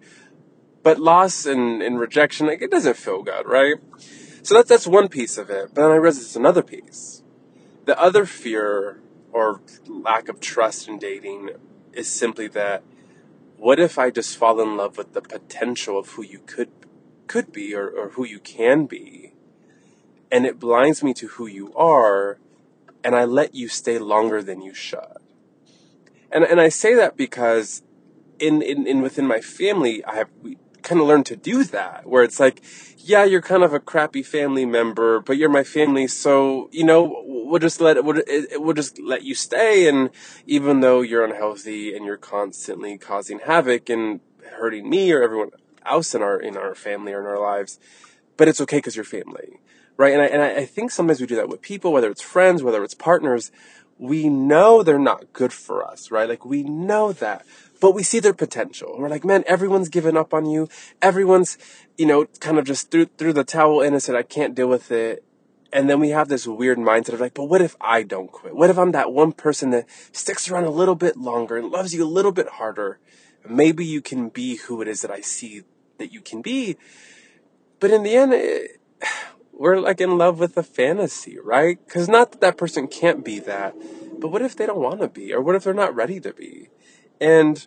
but 0.84 1.00
loss 1.00 1.46
and, 1.46 1.82
and 1.82 1.98
rejection, 1.98 2.46
like 2.46 2.62
it 2.62 2.70
doesn't 2.70 2.96
feel 2.96 3.24
good, 3.24 3.48
right? 3.48 3.74
So 4.46 4.54
that's 4.54 4.68
that's 4.68 4.86
one 4.86 5.08
piece 5.08 5.38
of 5.38 5.50
it. 5.50 5.74
But 5.74 5.82
then 5.82 5.90
I 5.90 5.96
realized 5.96 6.22
it's 6.22 6.36
another 6.36 6.62
piece. 6.62 7.24
The 7.84 8.00
other 8.00 8.24
fear 8.26 9.00
or 9.32 9.60
lack 9.88 10.28
of 10.28 10.38
trust 10.38 10.86
in 10.86 11.00
dating 11.00 11.50
is 11.92 12.06
simply 12.06 12.46
that 12.48 12.84
what 13.56 13.80
if 13.80 13.98
I 13.98 14.10
just 14.10 14.36
fall 14.36 14.60
in 14.60 14.76
love 14.76 14.98
with 14.98 15.14
the 15.14 15.20
potential 15.20 15.98
of 15.98 16.10
who 16.10 16.22
you 16.22 16.38
could 16.46 16.70
could 17.26 17.50
be 17.52 17.74
or, 17.74 17.88
or 17.88 18.10
who 18.10 18.24
you 18.24 18.38
can 18.38 18.86
be 18.86 19.32
and 20.30 20.46
it 20.46 20.60
blinds 20.60 21.02
me 21.02 21.12
to 21.14 21.26
who 21.26 21.48
you 21.48 21.74
are 21.74 22.38
and 23.02 23.16
I 23.16 23.24
let 23.24 23.52
you 23.52 23.66
stay 23.66 23.98
longer 23.98 24.44
than 24.44 24.62
you 24.62 24.74
should. 24.74 25.18
And 26.30 26.44
and 26.44 26.60
I 26.60 26.68
say 26.68 26.94
that 26.94 27.16
because 27.16 27.82
in 28.38 28.62
in, 28.62 28.86
in 28.86 29.02
within 29.02 29.26
my 29.26 29.40
family 29.40 30.04
I 30.04 30.14
have 30.14 30.28
we 30.40 30.56
kind 30.86 31.00
of 31.00 31.06
learned 31.06 31.26
to 31.26 31.36
do 31.36 31.64
that 31.64 32.06
where 32.06 32.22
it's 32.22 32.40
like 32.40 32.62
yeah, 33.06 33.22
you're 33.22 33.40
kind 33.40 33.62
of 33.62 33.72
a 33.72 33.78
crappy 33.78 34.24
family 34.24 34.66
member, 34.66 35.20
but 35.20 35.36
you're 35.36 35.48
my 35.48 35.62
family, 35.62 36.08
so 36.08 36.68
you 36.72 36.82
know 36.82 37.22
we'll 37.24 37.60
just 37.60 37.80
let 37.80 38.04
we'll, 38.04 38.20
we'll 38.54 38.74
just 38.74 38.98
let 39.00 39.22
you 39.22 39.34
stay. 39.34 39.88
And 39.88 40.10
even 40.44 40.80
though 40.80 41.02
you're 41.02 41.24
unhealthy 41.24 41.94
and 41.94 42.04
you're 42.04 42.16
constantly 42.16 42.98
causing 42.98 43.38
havoc 43.38 43.88
and 43.88 44.20
hurting 44.58 44.90
me 44.90 45.12
or 45.12 45.22
everyone 45.22 45.50
else 45.84 46.16
in 46.16 46.22
our 46.22 46.40
in 46.40 46.56
our 46.56 46.74
family 46.74 47.12
or 47.12 47.20
in 47.20 47.26
our 47.26 47.40
lives, 47.40 47.78
but 48.36 48.48
it's 48.48 48.60
okay 48.62 48.78
because 48.78 48.96
you're 48.96 49.04
family, 49.04 49.60
right? 49.96 50.12
And 50.12 50.22
I 50.22 50.26
and 50.26 50.42
I 50.42 50.64
think 50.64 50.90
sometimes 50.90 51.20
we 51.20 51.28
do 51.28 51.36
that 51.36 51.48
with 51.48 51.62
people, 51.62 51.92
whether 51.92 52.10
it's 52.10 52.22
friends, 52.22 52.64
whether 52.64 52.82
it's 52.82 52.94
partners. 52.94 53.52
We 53.98 54.28
know 54.28 54.82
they're 54.82 54.98
not 54.98 55.32
good 55.32 55.54
for 55.54 55.82
us, 55.82 56.10
right? 56.10 56.28
Like 56.28 56.44
we 56.44 56.62
know 56.64 57.12
that, 57.12 57.46
but 57.80 57.92
we 57.92 58.02
see 58.02 58.20
their 58.20 58.32
potential. 58.32 58.96
We're 58.98 59.08
like, 59.08 59.24
man, 59.24 59.44
everyone's 59.46 59.88
given 59.88 60.16
up 60.16 60.32
on 60.32 60.46
you. 60.46 60.68
Everyone's, 61.02 61.58
you 61.96 62.06
know, 62.06 62.26
kind 62.40 62.58
of 62.58 62.64
just 62.64 62.90
threw, 62.90 63.06
threw 63.06 63.32
the 63.32 63.44
towel 63.44 63.80
in 63.80 63.92
and 63.92 64.02
said, 64.02 64.16
I 64.16 64.22
can't 64.22 64.54
deal 64.54 64.68
with 64.68 64.90
it. 64.90 65.24
And 65.72 65.90
then 65.90 66.00
we 66.00 66.10
have 66.10 66.28
this 66.28 66.46
weird 66.46 66.78
mindset 66.78 67.14
of 67.14 67.20
like, 67.20 67.34
but 67.34 67.44
what 67.44 67.60
if 67.60 67.76
I 67.80 68.02
don't 68.02 68.30
quit? 68.30 68.54
What 68.54 68.70
if 68.70 68.78
I'm 68.78 68.92
that 68.92 69.12
one 69.12 69.32
person 69.32 69.70
that 69.70 69.86
sticks 70.12 70.48
around 70.48 70.64
a 70.64 70.70
little 70.70 70.94
bit 70.94 71.16
longer 71.16 71.56
and 71.56 71.70
loves 71.70 71.94
you 71.94 72.04
a 72.04 72.06
little 72.06 72.32
bit 72.32 72.48
harder? 72.48 72.98
Maybe 73.48 73.84
you 73.84 74.00
can 74.00 74.28
be 74.28 74.56
who 74.56 74.80
it 74.80 74.88
is 74.88 75.02
that 75.02 75.10
I 75.10 75.20
see 75.20 75.62
that 75.98 76.12
you 76.12 76.20
can 76.20 76.40
be. 76.40 76.76
But 77.80 77.90
in 77.90 78.02
the 78.02 78.16
end, 78.16 78.32
it, 78.32 78.80
we're 79.52 79.80
like 79.80 80.00
in 80.00 80.16
love 80.16 80.38
with 80.38 80.54
the 80.54 80.62
fantasy, 80.62 81.38
right? 81.38 81.78
Because 81.84 82.08
not 82.08 82.32
that 82.32 82.40
that 82.40 82.56
person 82.56 82.86
can't 82.86 83.24
be 83.24 83.38
that, 83.40 83.74
but 84.18 84.28
what 84.28 84.42
if 84.42 84.56
they 84.56 84.66
don't 84.66 84.80
want 84.80 85.00
to 85.00 85.08
be? 85.08 85.32
Or 85.32 85.40
what 85.40 85.54
if 85.54 85.64
they're 85.64 85.74
not 85.74 85.94
ready 85.94 86.20
to 86.20 86.32
be? 86.32 86.68
And 87.20 87.66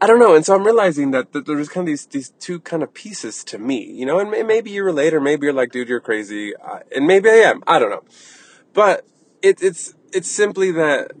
I 0.00 0.06
don't 0.06 0.18
know. 0.18 0.34
And 0.34 0.46
so 0.46 0.54
I'm 0.54 0.64
realizing 0.64 1.10
that, 1.10 1.32
that 1.32 1.44
there's 1.46 1.68
kind 1.68 1.86
of 1.86 1.92
these, 1.92 2.06
these 2.06 2.30
two 2.40 2.60
kind 2.60 2.82
of 2.82 2.94
pieces 2.94 3.44
to 3.44 3.58
me, 3.58 3.84
you 3.84 4.06
know, 4.06 4.18
and 4.18 4.30
maybe 4.30 4.70
you 4.70 4.82
relate 4.82 5.12
or 5.12 5.20
maybe 5.20 5.44
you're 5.44 5.52
like, 5.52 5.72
dude, 5.72 5.88
you're 5.88 6.00
crazy. 6.00 6.56
Uh, 6.56 6.80
and 6.94 7.06
maybe 7.06 7.28
I 7.28 7.34
am. 7.34 7.62
I 7.66 7.78
don't 7.78 7.90
know. 7.90 8.04
But 8.72 9.06
it, 9.42 9.62
it's, 9.62 9.94
it's 10.12 10.30
simply 10.30 10.70
that 10.72 11.12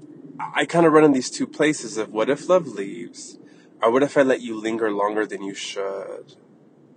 I 0.54 0.64
kind 0.64 0.86
of 0.86 0.92
run 0.92 1.04
in 1.04 1.12
these 1.12 1.30
two 1.30 1.46
places 1.46 1.98
of 1.98 2.10
what 2.10 2.30
if 2.30 2.48
love 2.48 2.68
leaves? 2.68 3.38
Or 3.82 3.90
what 3.90 4.02
if 4.02 4.16
I 4.16 4.22
let 4.22 4.40
you 4.40 4.58
linger 4.58 4.90
longer 4.90 5.26
than 5.26 5.42
you 5.42 5.54
should? 5.54 6.36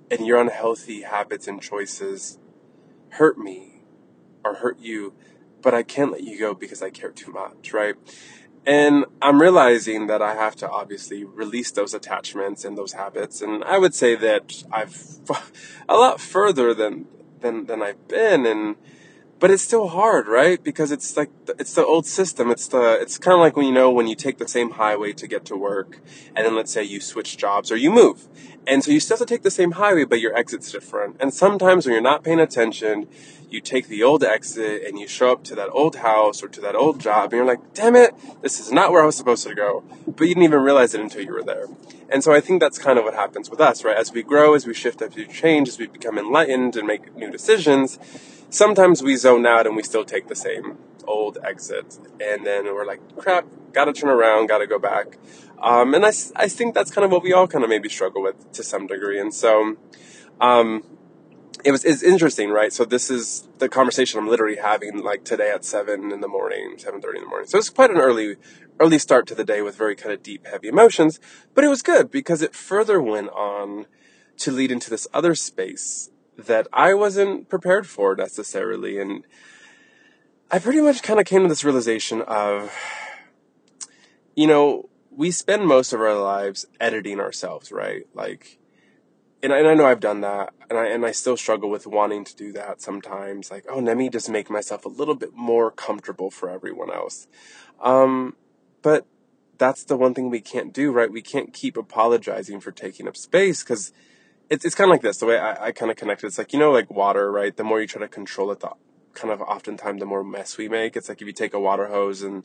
And 0.10 0.26
your 0.26 0.40
unhealthy 0.40 1.02
habits 1.02 1.48
and 1.48 1.62
choices 1.62 2.38
hurt 3.10 3.38
me 3.38 3.84
or 4.44 4.56
hurt 4.56 4.80
you, 4.80 5.14
but 5.62 5.74
I 5.74 5.84
can't 5.84 6.12
let 6.12 6.24
you 6.24 6.40
go 6.40 6.54
because 6.54 6.82
I 6.82 6.90
care 6.90 7.12
too 7.12 7.32
much, 7.32 7.74
right? 7.74 7.96
And 8.66 9.06
I'm 9.22 9.42
realizing 9.42 10.08
that 10.08 10.22
I 10.22 10.36
have 10.36 10.56
to 10.58 10.70
obviously 10.70 11.26
release 11.26 11.72
those 11.72 11.94
attachments 11.94 12.64
and 12.64 12.78
those 12.78 12.94
habits. 12.94 13.42
And 13.42 13.64
I 13.64 13.78
would 13.78 13.94
say 13.94 14.16
that 14.16 14.64
I've 14.72 15.20
a 15.90 15.96
lot 15.96 16.22
further 16.22 16.74
than, 16.74 17.08
than, 17.42 17.66
than 17.66 17.82
I've 17.82 18.08
been. 18.08 18.46
And, 18.46 18.78
but 19.40 19.52
it's 19.52 19.64
still 19.64 19.90
hard, 19.90 20.28
right? 20.28 20.64
Because 20.64 20.92
it's 20.94 21.18
like, 21.18 21.30
it's 21.60 21.74
the 21.74 21.86
old 21.86 22.06
system. 22.06 22.50
It's 22.52 22.70
the, 22.70 22.98
it's 23.02 23.18
kind 23.18 23.34
of 23.34 23.42
like 23.42 23.58
when 23.58 23.66
you 23.66 23.74
know, 23.74 23.92
when 23.92 24.08
you 24.08 24.16
take 24.16 24.38
the 24.38 24.48
same 24.48 24.72
highway 24.72 25.12
to 25.12 25.28
get 25.28 25.44
to 25.46 25.58
work 25.58 26.00
and 26.34 26.46
then 26.46 26.56
let's 26.56 26.72
say 26.72 26.84
you 26.84 27.02
switch 27.02 27.36
jobs 27.36 27.70
or 27.70 27.76
you 27.76 27.92
move. 27.92 28.30
And 28.66 28.84
so 28.84 28.92
you 28.92 29.00
still 29.00 29.18
have 29.18 29.28
to 29.28 29.34
take 29.34 29.44
the 29.44 29.52
same 29.52 29.72
highway, 29.72 30.06
but 30.06 30.22
your 30.22 30.36
exit's 30.36 30.72
different. 30.72 31.18
And 31.20 31.34
sometimes 31.34 31.86
when 31.86 31.94
you're 31.94 32.02
not 32.02 32.24
paying 32.24 32.40
attention, 32.40 33.08
you 33.50 33.62
take 33.62 33.88
the 33.88 34.02
old 34.02 34.24
exit 34.24 34.84
and 34.84 34.98
you 34.98 35.08
show 35.08 35.32
up 35.32 35.44
to 35.44 35.56
that 35.56 35.70
old 35.70 35.98
house 35.98 36.42
or 36.42 36.48
to 36.48 36.62
that 36.62 36.76
old 36.76 37.00
job 37.00 37.26
and 37.26 37.34
you're 37.34 37.46
like, 37.46 37.74
damn 37.74 37.96
it, 37.96 38.16
this 38.42 38.60
is 38.60 38.72
not 38.72 38.92
where 38.92 39.04
I 39.04 39.06
was 39.06 39.16
supposed 39.16 39.46
to 39.48 39.54
go. 39.54 39.84
But 40.08 40.28
you 40.28 40.34
didn't 40.34 40.44
even 40.44 40.62
realize 40.62 40.94
it 40.94 41.02
until 41.02 41.24
you 41.24 41.34
were 41.34 41.44
there. 41.44 41.68
And 42.10 42.24
so 42.24 42.34
I 42.34 42.40
think 42.40 42.62
that's 42.62 42.80
kind 42.80 42.98
of 42.98 43.06
what 43.06 43.14
happens 43.14 43.50
with 43.50 43.60
us, 43.60 43.84
right? 43.84 43.98
As 43.98 44.12
we 44.12 44.24
grow, 44.24 44.56
as 44.56 44.66
we 44.66 44.74
shift, 44.74 45.02
as 45.02 45.16
we 45.16 45.28
change, 45.28 45.68
as 45.68 45.78
we 45.78 45.88
become 45.88 46.18
enlightened 46.18 46.76
and 46.76 46.88
make 46.88 47.16
new 47.16 47.30
decisions, 47.30 48.00
sometimes 48.50 49.04
we 49.04 49.16
zone 49.18 49.46
out 49.46 49.68
and 49.68 49.76
we 49.76 49.84
still 49.84 50.06
take 50.06 50.28
the 50.28 50.36
same 50.36 50.78
old 51.06 51.38
exit. 51.44 52.00
And 52.22 52.46
then 52.46 52.66
we're 52.66 52.86
like, 52.86 53.02
crap, 53.18 53.46
gotta 53.72 53.94
turn 53.94 54.10
around, 54.10 54.48
gotta 54.48 54.68
go 54.68 54.80
back. 54.80 55.18
Um, 55.64 55.94
and 55.94 56.06
I, 56.06 56.12
I 56.36 56.48
think 56.50 56.76
that's 56.76 56.92
kind 56.92 57.06
of 57.06 57.12
what 57.12 57.24
we 57.24 57.32
all 57.32 57.48
kind 57.48 57.64
of 57.64 57.70
maybe 57.70 57.88
struggle 57.88 58.22
with 58.22 58.52
to 58.52 58.64
some 58.64 58.86
degree. 58.86 59.20
And 59.20 59.34
so, 59.34 59.78
um, 60.42 60.84
it 61.64 61.72
was 61.72 61.86
it's 61.86 62.04
interesting, 62.04 62.50
right? 62.50 62.74
So 62.74 62.84
this 62.84 63.10
is 63.10 63.48
the 63.60 63.70
conversation 63.70 64.20
I'm 64.20 64.28
literally 64.28 64.58
having 64.58 65.02
like 65.02 65.24
today 65.24 65.52
at 65.52 65.64
seven 65.64 66.12
in 66.12 66.20
the 66.20 66.28
morning, 66.28 66.76
seven 66.78 67.02
thirty 67.02 67.20
in 67.20 67.24
the 67.24 67.30
morning. 67.30 67.48
So 67.48 67.58
it's 67.58 67.70
quite 67.70 67.90
an 67.90 67.98
early 67.98 68.36
early 68.80 69.00
start 69.00 69.28
to 69.28 69.36
the 69.36 69.46
day 69.46 69.62
with 69.62 69.78
very 69.78 69.96
kind 69.96 70.14
of 70.14 70.22
deep, 70.22 70.46
heavy 70.46 70.68
emotions. 70.68 71.20
But 71.54 71.64
it 71.64 71.70
was 71.70 71.82
good 71.82 72.12
because 72.12 72.42
it 72.42 72.54
further 72.54 73.02
went 73.02 73.30
on 73.30 73.86
to 74.40 74.52
lead 74.52 74.72
into 74.72 74.90
this 74.90 75.08
other 75.14 75.36
space 75.36 76.10
that 76.38 76.68
I 76.74 76.94
wasn't 76.94 77.48
prepared 77.48 77.88
for 77.88 78.16
necessarily. 78.16 79.00
And 79.00 79.26
I 80.52 80.60
pretty 80.60 80.82
much 80.82 81.04
kind 81.04 81.20
of 81.20 81.26
came 81.26 81.44
to 81.44 81.48
this 81.48 81.64
realization 81.64 82.22
of, 82.24 82.76
you 84.36 84.48
know, 84.48 84.90
we 85.16 85.32
spend 85.32 85.66
most 85.66 85.94
of 85.94 86.02
our 86.02 86.16
lives 86.16 86.66
editing 86.80 87.20
ourselves, 87.20 87.72
right? 87.72 88.08
Like 88.14 88.60
and 89.44 89.52
I, 89.52 89.60
and 89.60 89.68
I 89.68 89.74
know 89.74 89.86
I've 89.86 90.00
done 90.00 90.22
that, 90.22 90.54
and 90.70 90.80
I 90.80 90.86
and 90.88 91.06
I 91.06 91.12
still 91.12 91.36
struggle 91.36 91.70
with 91.70 91.86
wanting 91.86 92.24
to 92.24 92.36
do 92.36 92.54
that 92.54 92.82
sometimes. 92.82 93.52
Like, 93.52 93.66
oh, 93.70 93.80
let 93.80 93.98
me 93.98 94.10
just 94.10 94.30
make 94.30 94.50
myself 94.50 94.86
a 94.86 94.90
little 94.90 95.16
bit 95.16 95.34
more 95.36 95.70
comfortable 95.70 96.32
for 96.32 96.50
everyone 96.50 96.90
else. 96.90 97.28
Um, 97.82 98.38
but 98.82 99.06
that's 99.58 99.84
the 99.84 99.98
one 99.98 100.14
thing 100.14 100.30
we 100.30 100.40
can't 100.40 100.74
do, 100.74 100.92
right? 100.94 101.12
We 101.12 101.22
can't 101.22 101.54
keep 101.54 101.76
apologizing 101.76 102.62
for 102.62 102.72
taking 102.72 103.06
up 103.06 103.18
space 103.18 103.64
because 103.64 103.92
it's 104.50 104.64
it's 104.64 104.76
kind 104.76 104.90
of 104.90 104.94
like 104.94 105.02
this. 105.02 105.18
The 105.18 105.26
way 105.26 105.38
I, 105.38 105.66
I 105.66 105.72
kind 105.74 105.92
of 105.92 105.98
connect 105.98 106.24
it, 106.24 106.28
it's 106.28 106.38
like 106.38 106.54
you 106.54 106.60
know, 106.60 106.72
like 106.72 106.90
water, 106.90 107.30
right? 107.30 107.56
The 107.56 107.66
more 107.66 107.82
you 107.82 107.88
try 107.88 108.02
to 108.02 108.08
control 108.08 108.50
it, 108.52 108.62
the 108.62 108.72
kind 109.14 109.32
of 109.32 109.42
oftentimes 109.42 110.00
the 110.00 110.06
more 110.06 110.24
mess 110.24 110.58
we 110.58 110.68
make. 110.68 110.96
It's 110.96 111.10
like 111.10 111.22
if 111.22 111.28
you 111.28 111.34
take 111.34 111.54
a 111.54 111.60
water 111.60 111.88
hose 111.88 112.22
and 112.22 112.44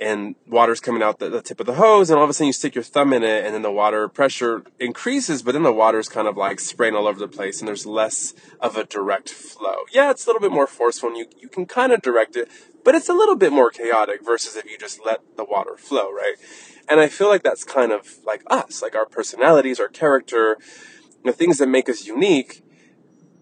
and 0.00 0.34
water's 0.46 0.80
coming 0.80 1.02
out 1.02 1.18
the, 1.18 1.28
the, 1.28 1.42
tip 1.42 1.60
of 1.60 1.66
the 1.66 1.74
hose, 1.74 2.08
and 2.08 2.18
all 2.18 2.24
of 2.24 2.30
a 2.30 2.32
sudden 2.32 2.46
you 2.46 2.52
stick 2.52 2.74
your 2.74 2.84
thumb 2.84 3.12
in 3.12 3.22
it, 3.22 3.44
and 3.44 3.54
then 3.54 3.60
the 3.60 3.70
water 3.70 4.08
pressure 4.08 4.64
increases, 4.80 5.42
but 5.42 5.52
then 5.52 5.62
the 5.62 5.72
water's 5.72 6.08
kind 6.08 6.26
of 6.26 6.36
like 6.36 6.60
spraying 6.60 6.94
all 6.94 7.06
over 7.06 7.18
the 7.18 7.28
place, 7.28 7.60
and 7.60 7.68
there's 7.68 7.84
less 7.84 8.32
of 8.60 8.76
a 8.76 8.84
direct 8.84 9.28
flow. 9.28 9.84
Yeah, 9.92 10.10
it's 10.10 10.24
a 10.24 10.28
little 10.30 10.40
bit 10.40 10.50
more 10.50 10.66
forceful, 10.66 11.10
and 11.10 11.18
you 11.18 11.26
you 11.38 11.48
can 11.48 11.66
kind 11.66 11.92
of 11.92 12.00
direct 12.00 12.36
it, 12.36 12.48
but 12.84 12.94
it's 12.94 13.08
a 13.08 13.14
little 13.14 13.36
bit 13.36 13.52
more 13.52 13.70
chaotic 13.70 14.24
versus 14.24 14.56
if 14.56 14.64
you 14.64 14.78
just 14.78 15.00
let 15.04 15.20
the 15.36 15.44
water 15.44 15.76
flow, 15.76 16.10
right? 16.10 16.36
And 16.88 17.00
I 17.00 17.08
feel 17.08 17.28
like 17.28 17.42
that's 17.42 17.64
kind 17.64 17.92
of 17.92 18.16
like 18.26 18.42
us, 18.48 18.82
like 18.82 18.94
our 18.94 19.06
personalities, 19.06 19.78
our 19.78 19.88
character, 19.88 20.58
the 21.24 21.32
things 21.32 21.58
that 21.58 21.68
make 21.68 21.88
us 21.88 22.06
unique. 22.06 22.62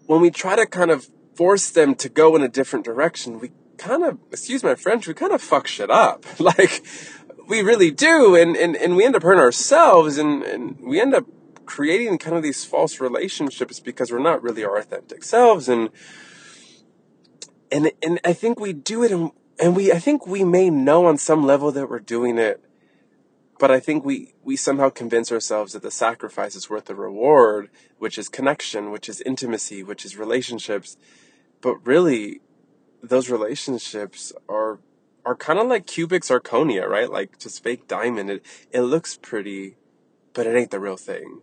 When 0.05 0.21
we 0.21 0.29
try 0.29 0.55
to 0.55 0.65
kind 0.65 0.91
of 0.91 1.07
force 1.41 1.71
them 1.71 1.95
to 1.95 2.07
go 2.07 2.35
in 2.35 2.43
a 2.43 2.47
different 2.47 2.85
direction, 2.85 3.39
we 3.39 3.49
kind 3.79 4.03
of, 4.03 4.19
excuse 4.31 4.61
my 4.63 4.75
French, 4.75 5.07
we 5.07 5.13
kind 5.15 5.31
of 5.31 5.41
fuck 5.41 5.65
shit 5.65 5.89
up. 5.89 6.23
like, 6.39 6.83
we 7.47 7.63
really 7.63 7.89
do. 7.89 8.35
And, 8.35 8.55
and, 8.55 8.75
and 8.75 8.95
we 8.95 9.03
end 9.03 9.15
up 9.15 9.23
hurting 9.23 9.41
ourselves 9.41 10.19
and, 10.19 10.43
and 10.43 10.79
we 10.79 11.01
end 11.01 11.15
up 11.15 11.25
creating 11.65 12.19
kind 12.19 12.37
of 12.37 12.43
these 12.43 12.63
false 12.63 12.99
relationships 12.99 13.79
because 13.79 14.11
we're 14.11 14.19
not 14.19 14.43
really 14.43 14.63
our 14.63 14.77
authentic 14.77 15.23
selves. 15.23 15.67
And, 15.67 15.89
and, 17.71 17.91
and 18.03 18.19
I 18.23 18.33
think 18.33 18.59
we 18.59 18.71
do 18.71 19.01
it 19.01 19.11
and, 19.11 19.31
and 19.59 19.75
we, 19.75 19.91
I 19.91 19.97
think 19.97 20.27
we 20.27 20.43
may 20.43 20.69
know 20.69 21.07
on 21.07 21.17
some 21.17 21.43
level 21.43 21.71
that 21.71 21.89
we're 21.89 21.97
doing 21.97 22.37
it 22.37 22.63
but 23.61 23.69
I 23.69 23.79
think 23.79 24.03
we, 24.03 24.33
we 24.43 24.55
somehow 24.55 24.89
convince 24.89 25.31
ourselves 25.31 25.73
that 25.73 25.83
the 25.83 25.91
sacrifice 25.91 26.55
is 26.55 26.67
worth 26.67 26.85
the 26.85 26.95
reward, 26.95 27.69
which 27.99 28.17
is 28.17 28.27
connection, 28.27 28.89
which 28.89 29.07
is 29.07 29.21
intimacy, 29.21 29.83
which 29.83 30.03
is 30.03 30.17
relationships. 30.17 30.97
But 31.61 31.85
really, 31.85 32.41
those 33.01 33.29
relationships 33.29 34.33
are 34.49 34.79
are 35.23 35.35
kind 35.35 35.59
of 35.59 35.67
like 35.67 35.85
cubic 35.85 36.23
zirconia, 36.23 36.87
right? 36.87 37.09
Like 37.09 37.37
just 37.37 37.63
fake 37.63 37.87
diamond. 37.87 38.29
It 38.29 38.45
it 38.71 38.81
looks 38.81 39.17
pretty, 39.17 39.75
but 40.33 40.47
it 40.47 40.55
ain't 40.55 40.71
the 40.71 40.79
real 40.79 40.97
thing. 40.97 41.41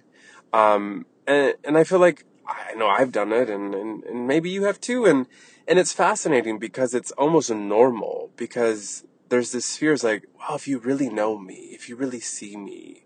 Um, 0.52 1.06
and 1.26 1.54
and 1.64 1.78
I 1.78 1.84
feel 1.84 2.00
like 2.00 2.24
I 2.46 2.74
know 2.74 2.88
I've 2.88 3.12
done 3.12 3.32
it, 3.32 3.48
and, 3.48 3.74
and 3.74 4.04
and 4.04 4.26
maybe 4.26 4.50
you 4.50 4.64
have 4.64 4.80
too. 4.80 5.04
And 5.04 5.26
and 5.66 5.78
it's 5.78 5.92
fascinating 5.92 6.58
because 6.58 6.94
it's 6.94 7.10
almost 7.12 7.50
normal 7.50 8.30
because 8.36 9.04
there's 9.28 9.52
this 9.52 9.76
fear 9.76 9.92
is 9.92 10.04
like, 10.04 10.24
wow, 10.38 10.54
if 10.54 10.66
you 10.66 10.78
really 10.78 11.08
know 11.08 11.38
me, 11.38 11.70
if 11.72 11.88
you 11.88 11.96
really 11.96 12.20
see 12.20 12.56
me, 12.56 13.04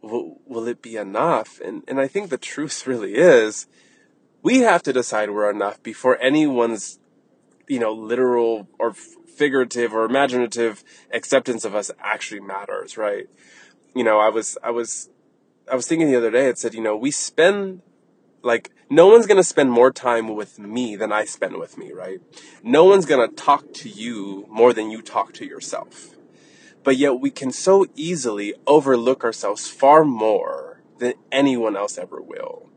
will, 0.00 0.40
will 0.46 0.66
it 0.66 0.82
be 0.82 0.96
enough? 0.96 1.60
And, 1.62 1.82
and 1.86 2.00
I 2.00 2.08
think 2.08 2.30
the 2.30 2.38
truth 2.38 2.86
really 2.86 3.14
is, 3.14 3.66
we 4.46 4.58
have 4.60 4.80
to 4.80 4.92
decide 4.92 5.28
we're 5.30 5.50
enough 5.50 5.82
before 5.82 6.16
anyone's, 6.22 7.00
you 7.66 7.80
know, 7.80 7.92
literal 7.92 8.68
or 8.78 8.92
figurative 8.92 9.92
or 9.92 10.04
imaginative 10.04 10.84
acceptance 11.12 11.64
of 11.64 11.74
us 11.74 11.90
actually 11.98 12.38
matters, 12.38 12.96
right? 12.96 13.28
You 13.92 14.04
know, 14.04 14.20
I 14.20 14.28
was, 14.28 14.56
I 14.62 14.70
was, 14.70 15.10
I 15.68 15.74
was 15.74 15.88
thinking 15.88 16.06
the 16.06 16.14
other 16.14 16.30
day, 16.30 16.46
it 16.46 16.58
said, 16.58 16.74
you 16.74 16.80
know, 16.80 16.96
we 16.96 17.10
spend 17.10 17.82
like, 18.44 18.70
no 18.88 19.08
one's 19.08 19.26
gonna 19.26 19.42
spend 19.42 19.72
more 19.72 19.90
time 19.90 20.36
with 20.36 20.60
me 20.60 20.94
than 20.94 21.10
I 21.10 21.24
spend 21.24 21.56
with 21.56 21.76
me, 21.76 21.90
right? 21.90 22.20
No 22.62 22.84
one's 22.84 23.04
gonna 23.04 23.26
talk 23.26 23.74
to 23.82 23.88
you 23.88 24.46
more 24.48 24.72
than 24.72 24.92
you 24.92 25.02
talk 25.02 25.32
to 25.34 25.44
yourself. 25.44 26.10
But 26.84 26.96
yet 26.96 27.18
we 27.18 27.32
can 27.32 27.50
so 27.50 27.86
easily 27.96 28.54
overlook 28.64 29.24
ourselves 29.24 29.66
far 29.66 30.04
more 30.04 30.82
than 30.98 31.14
anyone 31.32 31.76
else 31.76 31.98
ever 31.98 32.22
will. 32.22 32.70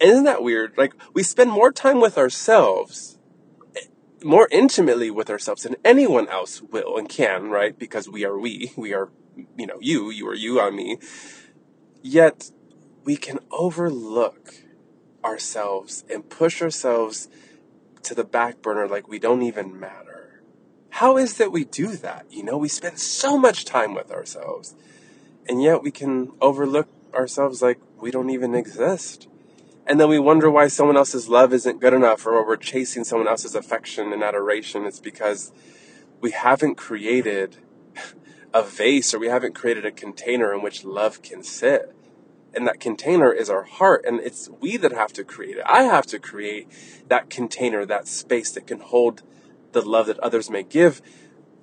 Isn't 0.00 0.24
that 0.24 0.42
weird? 0.42 0.76
Like, 0.76 0.94
we 1.12 1.22
spend 1.22 1.50
more 1.50 1.72
time 1.72 2.00
with 2.00 2.18
ourselves, 2.18 3.18
more 4.22 4.48
intimately 4.50 5.10
with 5.10 5.30
ourselves 5.30 5.62
than 5.62 5.76
anyone 5.84 6.28
else 6.28 6.60
will 6.60 6.98
and 6.98 7.08
can, 7.08 7.48
right? 7.50 7.78
Because 7.78 8.08
we 8.08 8.24
are 8.24 8.38
we. 8.38 8.72
We 8.76 8.92
are, 8.92 9.10
you 9.56 9.66
know, 9.66 9.78
you, 9.80 10.10
you 10.10 10.28
are 10.28 10.34
you, 10.34 10.60
I'm 10.60 10.76
me. 10.76 10.98
Yet, 12.02 12.50
we 13.04 13.16
can 13.16 13.38
overlook 13.50 14.54
ourselves 15.24 16.04
and 16.10 16.28
push 16.28 16.60
ourselves 16.60 17.28
to 18.02 18.14
the 18.14 18.24
back 18.24 18.60
burner 18.62 18.86
like 18.86 19.08
we 19.08 19.18
don't 19.18 19.42
even 19.42 19.78
matter. 19.78 20.42
How 20.90 21.16
is 21.16 21.38
that 21.38 21.50
we 21.50 21.64
do 21.64 21.96
that? 21.96 22.26
You 22.30 22.44
know, 22.44 22.56
we 22.56 22.68
spend 22.68 22.98
so 22.98 23.38
much 23.38 23.64
time 23.64 23.94
with 23.94 24.10
ourselves, 24.12 24.74
and 25.48 25.62
yet 25.62 25.82
we 25.82 25.90
can 25.90 26.32
overlook 26.40 26.88
ourselves 27.12 27.62
like 27.62 27.80
we 28.00 28.10
don't 28.10 28.30
even 28.30 28.54
exist. 28.54 29.28
And 29.86 30.00
then 30.00 30.08
we 30.08 30.18
wonder 30.18 30.50
why 30.50 30.68
someone 30.68 30.96
else's 30.96 31.28
love 31.28 31.52
isn't 31.52 31.80
good 31.80 31.92
enough 31.92 32.26
or 32.26 32.46
we're 32.46 32.56
chasing 32.56 33.04
someone 33.04 33.28
else's 33.28 33.54
affection 33.54 34.12
and 34.12 34.22
adoration. 34.22 34.86
It's 34.86 35.00
because 35.00 35.52
we 36.20 36.30
haven't 36.30 36.76
created 36.76 37.58
a 38.54 38.62
vase 38.62 39.12
or 39.12 39.18
we 39.18 39.28
haven't 39.28 39.54
created 39.54 39.84
a 39.84 39.90
container 39.90 40.54
in 40.54 40.62
which 40.62 40.84
love 40.84 41.20
can 41.20 41.42
sit. 41.42 41.94
And 42.54 42.66
that 42.66 42.80
container 42.80 43.32
is 43.32 43.50
our 43.50 43.64
heart, 43.64 44.04
and 44.06 44.20
it's 44.20 44.48
we 44.60 44.76
that 44.76 44.92
have 44.92 45.12
to 45.14 45.24
create 45.24 45.56
it. 45.56 45.64
I 45.66 45.82
have 45.82 46.06
to 46.06 46.20
create 46.20 46.68
that 47.08 47.28
container, 47.28 47.84
that 47.84 48.06
space 48.06 48.52
that 48.52 48.68
can 48.68 48.78
hold 48.78 49.22
the 49.72 49.82
love 49.82 50.06
that 50.06 50.20
others 50.20 50.48
may 50.48 50.62
give. 50.62 51.02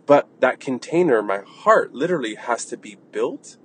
But 0.05 0.27
that 0.41 0.59
container, 0.59 1.21
my 1.21 1.43
heart, 1.47 1.93
literally 1.93 2.35
has 2.35 2.65
to 2.65 2.77
be 2.77 2.97
built 3.13 3.55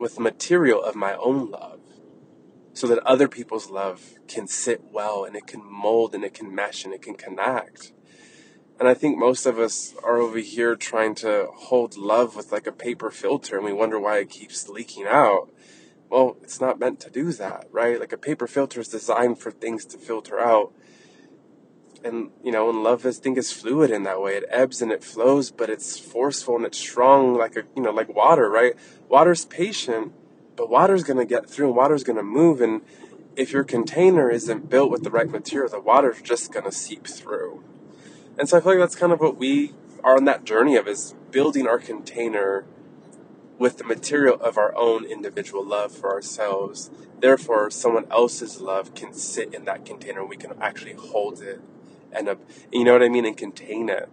with 0.00 0.18
material 0.18 0.82
of 0.82 0.96
my 0.96 1.14
own 1.14 1.48
love 1.50 1.77
so 2.78 2.86
that 2.86 2.98
other 3.00 3.26
people's 3.26 3.70
love 3.70 4.14
can 4.28 4.46
sit 4.46 4.80
well 4.92 5.24
and 5.24 5.34
it 5.34 5.48
can 5.48 5.60
mold 5.68 6.14
and 6.14 6.22
it 6.22 6.32
can 6.32 6.54
mesh 6.54 6.84
and 6.84 6.94
it 6.94 7.02
can 7.02 7.14
connect. 7.14 7.92
And 8.78 8.88
I 8.88 8.94
think 8.94 9.18
most 9.18 9.46
of 9.46 9.58
us 9.58 9.94
are 10.04 10.18
over 10.18 10.38
here 10.38 10.76
trying 10.76 11.16
to 11.16 11.48
hold 11.52 11.96
love 11.96 12.36
with 12.36 12.52
like 12.52 12.68
a 12.68 12.72
paper 12.72 13.10
filter 13.10 13.56
and 13.56 13.64
we 13.64 13.72
wonder 13.72 13.98
why 13.98 14.18
it 14.18 14.30
keeps 14.30 14.68
leaking 14.68 15.06
out. 15.08 15.50
Well, 16.08 16.36
it's 16.44 16.60
not 16.60 16.78
meant 16.78 17.00
to 17.00 17.10
do 17.10 17.32
that, 17.32 17.66
right? 17.72 17.98
Like 17.98 18.12
a 18.12 18.16
paper 18.16 18.46
filter 18.46 18.80
is 18.80 18.86
designed 18.86 19.40
for 19.40 19.50
things 19.50 19.84
to 19.86 19.98
filter 19.98 20.38
out. 20.38 20.72
And, 22.04 22.30
you 22.44 22.52
know, 22.52 22.70
and 22.70 22.84
love, 22.84 23.04
I 23.04 23.10
think, 23.10 23.38
is 23.38 23.50
fluid 23.50 23.90
in 23.90 24.04
that 24.04 24.22
way. 24.22 24.36
It 24.36 24.44
ebbs 24.50 24.80
and 24.80 24.92
it 24.92 25.02
flows, 25.02 25.50
but 25.50 25.68
it's 25.68 25.98
forceful 25.98 26.54
and 26.54 26.64
it's 26.64 26.78
strong 26.78 27.36
like 27.36 27.56
a, 27.56 27.64
you 27.74 27.82
know, 27.82 27.90
like 27.90 28.08
water, 28.08 28.48
right? 28.48 28.74
Water's 29.08 29.44
patient 29.46 30.12
but 30.58 30.68
water's 30.68 31.04
going 31.04 31.18
to 31.18 31.24
get 31.24 31.48
through 31.48 31.68
and 31.68 31.76
water's 31.76 32.02
going 32.02 32.16
to 32.16 32.22
move. 32.22 32.60
And 32.60 32.82
if 33.36 33.52
your 33.52 33.62
container 33.62 34.28
isn't 34.28 34.68
built 34.68 34.90
with 34.90 35.04
the 35.04 35.10
right 35.10 35.30
material, 35.30 35.70
the 35.70 35.78
water's 35.78 36.20
just 36.20 36.52
going 36.52 36.64
to 36.64 36.72
seep 36.72 37.06
through. 37.06 37.62
And 38.36 38.48
so 38.48 38.58
I 38.58 38.60
feel 38.60 38.72
like 38.72 38.80
that's 38.80 38.96
kind 38.96 39.12
of 39.12 39.20
what 39.20 39.38
we 39.38 39.72
are 40.02 40.16
on 40.16 40.24
that 40.24 40.44
journey 40.44 40.74
of 40.74 40.88
is 40.88 41.14
building 41.30 41.68
our 41.68 41.78
container 41.78 42.66
with 43.56 43.78
the 43.78 43.84
material 43.84 44.34
of 44.40 44.58
our 44.58 44.76
own 44.76 45.04
individual 45.04 45.64
love 45.64 45.92
for 45.92 46.12
ourselves. 46.12 46.90
Therefore, 47.20 47.70
someone 47.70 48.06
else's 48.10 48.60
love 48.60 48.94
can 48.94 49.12
sit 49.12 49.54
in 49.54 49.64
that 49.66 49.84
container. 49.84 50.24
We 50.24 50.36
can 50.36 50.52
actually 50.60 50.94
hold 50.94 51.40
it 51.40 51.60
and, 52.10 52.36
you 52.72 52.84
know 52.84 52.94
what 52.94 53.02
I 53.02 53.08
mean, 53.08 53.26
and 53.26 53.36
contain 53.36 53.88
it. 53.88 54.08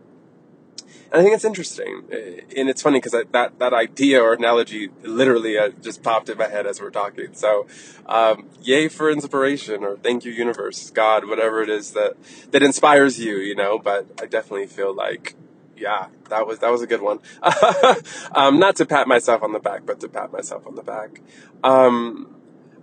And 1.11 1.21
I 1.21 1.23
think 1.23 1.35
it's 1.35 1.45
interesting, 1.45 2.03
eh, 2.11 2.41
and 2.57 2.69
it's 2.69 2.81
funny 2.81 2.99
because 2.99 3.13
that 3.13 3.59
that 3.59 3.73
idea 3.73 4.21
or 4.21 4.33
analogy 4.33 4.89
literally 5.03 5.57
uh, 5.57 5.69
just 5.81 6.03
popped 6.03 6.29
in 6.29 6.37
my 6.37 6.47
head 6.47 6.65
as 6.65 6.81
we're 6.81 6.89
talking. 6.89 7.33
So, 7.33 7.67
um, 8.07 8.49
yay 8.61 8.87
for 8.87 9.09
inspiration, 9.09 9.83
or 9.83 9.97
thank 9.97 10.25
you, 10.25 10.31
universe, 10.31 10.89
God, 10.89 11.27
whatever 11.27 11.61
it 11.61 11.69
is 11.69 11.91
that 11.91 12.17
that 12.51 12.63
inspires 12.63 13.19
you, 13.19 13.37
you 13.37 13.55
know. 13.55 13.77
But 13.77 14.07
I 14.21 14.25
definitely 14.25 14.67
feel 14.67 14.93
like, 14.93 15.35
yeah, 15.77 16.07
that 16.29 16.47
was 16.47 16.59
that 16.59 16.71
was 16.71 16.81
a 16.81 16.87
good 16.87 17.01
one. 17.01 17.19
um, 18.33 18.59
not 18.59 18.75
to 18.77 18.85
pat 18.85 19.07
myself 19.07 19.43
on 19.43 19.53
the 19.53 19.59
back, 19.59 19.85
but 19.85 19.99
to 20.01 20.09
pat 20.09 20.33
myself 20.33 20.65
on 20.65 20.75
the 20.75 20.83
back. 20.83 21.21
Um, 21.63 22.35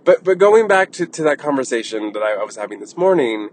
but 0.05 0.23
but 0.23 0.37
going 0.37 0.67
back 0.67 0.91
to 0.93 1.05
to 1.05 1.23
that 1.23 1.39
conversation 1.39 2.13
that 2.13 2.23
I, 2.23 2.35
I 2.35 2.43
was 2.43 2.55
having 2.55 2.79
this 2.79 2.95
morning, 2.95 3.49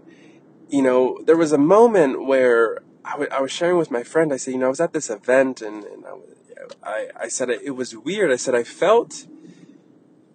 you 0.69 0.81
know, 0.81 1.19
there 1.25 1.37
was 1.37 1.51
a 1.51 1.57
moment 1.57 2.25
where 2.25 2.79
I, 3.03 3.11
w- 3.11 3.29
I 3.31 3.41
was 3.41 3.51
sharing 3.51 3.77
with 3.77 3.91
my 3.91 4.03
friend. 4.03 4.31
I 4.33 4.37
said, 4.37 4.51
you 4.51 4.59
know, 4.59 4.67
I 4.67 4.69
was 4.69 4.81
at 4.81 4.93
this 4.93 5.09
event 5.09 5.61
and, 5.61 5.83
and 5.83 6.05
I, 6.05 6.89
I, 6.89 7.07
I 7.21 7.27
said 7.27 7.49
it, 7.49 7.61
it 7.63 7.71
was 7.71 7.95
weird. 7.95 8.31
I 8.31 8.35
said 8.35 8.55
I 8.55 8.63
felt, 8.63 9.27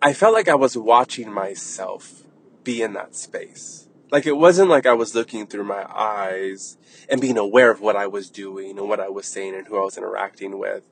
I 0.02 0.12
felt 0.12 0.34
like 0.34 0.48
I 0.48 0.54
was 0.54 0.76
watching 0.76 1.32
myself 1.32 2.24
be 2.64 2.82
in 2.82 2.92
that 2.94 3.14
space. 3.14 3.88
Like 4.10 4.26
it 4.26 4.36
wasn't 4.36 4.70
like 4.70 4.86
I 4.86 4.92
was 4.92 5.14
looking 5.14 5.46
through 5.46 5.64
my 5.64 5.84
eyes 5.92 6.76
and 7.08 7.20
being 7.20 7.38
aware 7.38 7.70
of 7.70 7.80
what 7.80 7.96
I 7.96 8.06
was 8.06 8.30
doing 8.30 8.78
and 8.78 8.88
what 8.88 9.00
I 9.00 9.08
was 9.08 9.26
saying 9.26 9.54
and 9.54 9.66
who 9.66 9.76
I 9.76 9.84
was 9.84 9.96
interacting 9.96 10.58
with. 10.58 10.84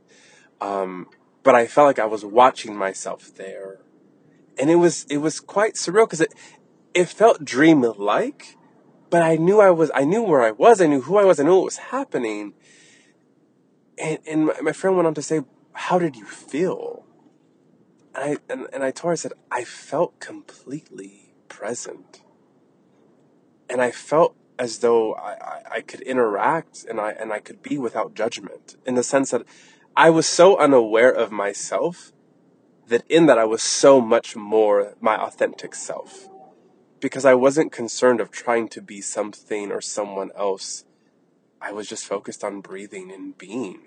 Um, 0.60 1.08
but 1.42 1.54
I 1.54 1.66
felt 1.66 1.86
like 1.86 1.98
I 1.98 2.06
was 2.06 2.24
watching 2.24 2.74
myself 2.74 3.34
there, 3.34 3.80
and 4.58 4.70
it 4.70 4.76
was 4.76 5.04
it 5.10 5.18
was 5.18 5.40
quite 5.40 5.74
surreal 5.74 6.06
because 6.06 6.22
it 6.22 6.34
it 6.94 7.08
felt 7.08 7.44
dream 7.44 7.82
like 7.82 8.56
but 9.14 9.22
I 9.22 9.36
knew 9.36 9.60
I 9.60 9.70
was, 9.70 9.92
I 9.94 10.02
knew 10.02 10.24
where 10.24 10.42
I 10.42 10.50
was, 10.50 10.80
I 10.80 10.88
knew 10.88 11.02
who 11.02 11.18
I 11.18 11.22
was, 11.22 11.38
I 11.38 11.44
knew 11.44 11.54
what 11.54 11.66
was 11.66 11.76
happening. 11.76 12.52
And, 13.96 14.18
and 14.26 14.46
my, 14.46 14.60
my 14.60 14.72
friend 14.72 14.96
went 14.96 15.06
on 15.06 15.14
to 15.14 15.22
say, 15.22 15.42
How 15.70 16.00
did 16.00 16.16
you 16.16 16.24
feel? 16.24 17.06
And 18.12 18.24
I, 18.24 18.52
and, 18.52 18.66
and 18.72 18.82
I 18.82 18.90
told 18.90 19.10
her, 19.10 19.12
I 19.12 19.14
said, 19.14 19.34
I 19.52 19.62
felt 19.62 20.18
completely 20.18 21.32
present. 21.48 22.22
And 23.70 23.80
I 23.80 23.92
felt 23.92 24.34
as 24.58 24.78
though 24.78 25.14
I, 25.14 25.34
I, 25.34 25.62
I 25.76 25.80
could 25.82 26.00
interact 26.00 26.84
and 26.84 27.00
I, 27.00 27.12
and 27.12 27.32
I 27.32 27.38
could 27.38 27.62
be 27.62 27.78
without 27.78 28.14
judgment 28.14 28.74
in 28.84 28.96
the 28.96 29.04
sense 29.04 29.30
that 29.30 29.42
I 29.96 30.10
was 30.10 30.26
so 30.26 30.58
unaware 30.58 31.12
of 31.12 31.30
myself 31.30 32.10
that 32.88 33.04
in 33.08 33.26
that 33.26 33.38
I 33.38 33.44
was 33.44 33.62
so 33.62 34.00
much 34.00 34.34
more 34.34 34.96
my 35.00 35.16
authentic 35.16 35.76
self 35.76 36.28
because 37.04 37.26
I 37.26 37.34
wasn't 37.34 37.70
concerned 37.70 38.18
of 38.18 38.30
trying 38.30 38.66
to 38.68 38.80
be 38.80 39.02
something 39.02 39.70
or 39.70 39.82
someone 39.82 40.30
else. 40.34 40.86
I 41.60 41.70
was 41.70 41.86
just 41.86 42.06
focused 42.06 42.42
on 42.42 42.62
breathing 42.62 43.12
and 43.12 43.36
being. 43.36 43.80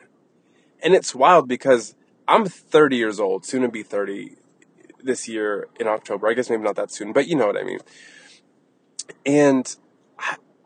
And 0.84 0.94
it's 0.94 1.16
wild 1.16 1.48
because 1.48 1.96
I'm 2.28 2.46
30 2.46 2.96
years 2.96 3.20
old, 3.20 3.44
soon 3.44 3.64
to 3.64 3.70
be 3.70 3.82
30 3.82 4.36
this 5.02 5.28
year 5.28 5.68
in 5.80 5.88
October. 5.88 6.28
I 6.28 6.36
guess 6.36 6.52
maybe 6.52 6.62
not 6.62 6.76
that 6.76 6.92
soon, 6.92 7.12
but 7.12 7.28
you 7.28 7.36
know 7.36 7.48
what 7.48 7.58
I 7.58 7.64
mean. 7.64 7.80
And 9.26 9.76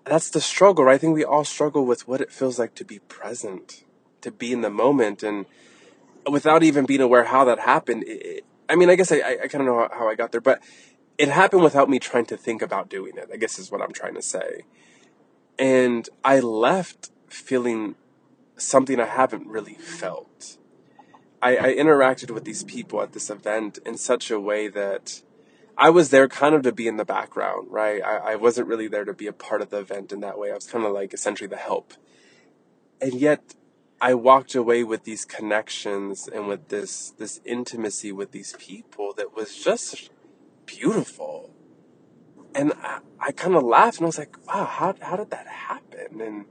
that's 0.04 0.30
the 0.30 0.42
struggle, 0.42 0.84
right? 0.84 0.96
I 0.96 0.98
think 0.98 1.16
we 1.16 1.24
all 1.24 1.46
struggle 1.46 1.86
with 1.86 2.06
what 2.06 2.20
it 2.20 2.34
feels 2.34 2.60
like 2.60 2.76
to 2.76 2.84
be 2.84 3.00
present, 3.00 3.86
to 4.20 4.30
be 4.30 4.52
in 4.52 4.60
the 4.60 4.70
moment, 4.70 5.24
and 5.24 5.46
without 6.30 6.64
even 6.64 6.86
being 6.86 7.00
aware 7.00 7.24
how 7.24 7.46
that 7.46 7.60
happened. 7.60 8.04
It, 8.06 8.44
I 8.68 8.76
mean, 8.76 8.90
I 8.90 8.96
guess 8.96 9.10
I, 9.10 9.38
I 9.44 9.48
kind 9.48 9.62
of 9.62 9.68
know 9.68 9.88
how, 9.88 10.00
how 10.00 10.10
I 10.10 10.16
got 10.16 10.34
there, 10.34 10.42
but 10.42 10.62
it 11.22 11.30
happened 11.30 11.62
without 11.62 11.88
me 11.88 12.00
trying 12.00 12.26
to 12.26 12.36
think 12.36 12.64
about 12.64 12.90
doing 12.90 13.16
it, 13.16 13.30
I 13.32 13.38
guess 13.38 13.60
is 13.60 13.72
what 13.72 13.80
I'm 13.80 13.92
trying 13.92 14.16
to 14.16 14.24
say. 14.24 14.64
And 15.60 16.10
I 16.26 16.40
left 16.40 17.12
feeling 17.30 17.94
something 18.58 19.00
I 19.00 19.06
haven't 19.06 19.46
really 19.46 19.76
felt. 19.76 20.58
I, 21.40 21.58
I 21.58 21.76
interacted 21.76 22.32
with 22.32 22.44
these 22.44 22.64
people 22.64 23.04
at 23.04 23.14
this 23.14 23.30
event 23.30 23.78
in 23.86 23.98
such 23.98 24.32
a 24.32 24.40
way 24.40 24.68
that 24.70 25.22
I 25.78 25.92
was 25.92 26.10
there 26.10 26.28
kind 26.28 26.56
of 26.56 26.64
to 26.64 26.72
be 26.72 26.88
in 26.88 26.98
the 26.98 27.06
background, 27.06 27.68
right? 27.70 28.02
I, 28.04 28.32
I 28.32 28.36
wasn't 28.36 28.68
really 28.68 28.88
there 28.88 29.06
to 29.06 29.14
be 29.14 29.28
a 29.28 29.34
part 29.34 29.62
of 29.62 29.70
the 29.70 29.78
event 29.78 30.12
in 30.12 30.22
that 30.22 30.40
way. 30.40 30.50
I 30.50 30.56
was 30.56 30.66
kind 30.66 30.86
of 30.86 30.92
like 30.92 31.14
essentially 31.14 31.48
the 31.48 31.56
help. 31.56 31.94
And 33.00 33.14
yet 33.14 33.54
I 34.02 34.16
walked 34.16 34.56
away 34.56 34.84
with 34.84 35.04
these 35.04 35.26
connections 35.26 36.28
and 36.28 36.48
with 36.48 36.70
this 36.70 37.14
this 37.20 37.42
intimacy 37.46 38.12
with 38.12 38.32
these 38.32 38.56
people 38.58 39.14
that 39.18 39.36
was 39.36 39.56
just 39.56 40.10
beautiful. 40.80 41.54
And 42.56 42.74
I, 42.82 43.00
I 43.20 43.32
kind 43.32 43.56
of 43.56 43.64
laughed 43.64 43.98
and 43.98 44.06
I 44.06 44.08
was 44.08 44.18
like, 44.18 44.36
wow, 44.48 44.66
how, 44.66 44.96
how 45.02 45.16
did 45.16 45.32
that 45.32 45.48
happen? 45.48 46.22
And 46.22 46.46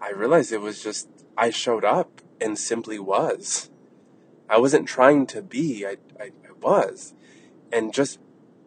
I 0.00 0.10
realized 0.10 0.52
it 0.52 0.60
was 0.60 0.82
just, 0.82 1.08
I 1.36 1.50
showed 1.50 1.84
up 1.84 2.20
and 2.40 2.58
simply 2.58 2.98
was. 2.98 3.70
I 4.48 4.58
wasn't 4.58 4.88
trying 4.88 5.26
to 5.28 5.42
be, 5.42 5.86
I, 5.86 5.96
I, 6.18 6.24
I 6.24 6.52
was. 6.60 7.14
And 7.72 7.94
just 7.94 8.18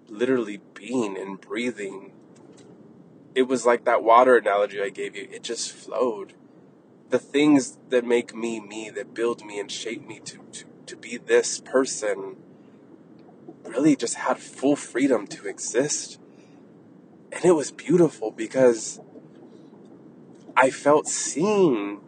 literally 0.07 0.61
being 0.73 1.17
and 1.17 1.41
breathing. 1.41 2.13
It 3.35 3.43
was 3.43 3.65
like 3.65 3.85
that 3.85 4.03
water 4.03 4.37
analogy 4.37 4.81
I 4.81 4.89
gave 4.89 5.15
you. 5.15 5.27
It 5.31 5.43
just 5.43 5.71
flowed. 5.71 6.33
The 7.09 7.19
things 7.19 7.77
that 7.89 8.05
make 8.05 8.35
me 8.35 8.59
me, 8.59 8.89
that 8.91 9.13
build 9.13 9.45
me 9.45 9.59
and 9.59 9.71
shape 9.71 10.07
me 10.07 10.19
to, 10.25 10.39
to, 10.51 10.65
to 10.85 10.95
be 10.95 11.17
this 11.17 11.59
person 11.59 12.37
really 13.65 13.95
just 13.95 14.15
had 14.15 14.37
full 14.37 14.75
freedom 14.75 15.27
to 15.27 15.47
exist. 15.47 16.19
And 17.31 17.43
it 17.45 17.53
was 17.53 17.71
beautiful 17.71 18.31
because 18.31 18.99
I 20.55 20.69
felt 20.69 21.07
seen, 21.07 21.99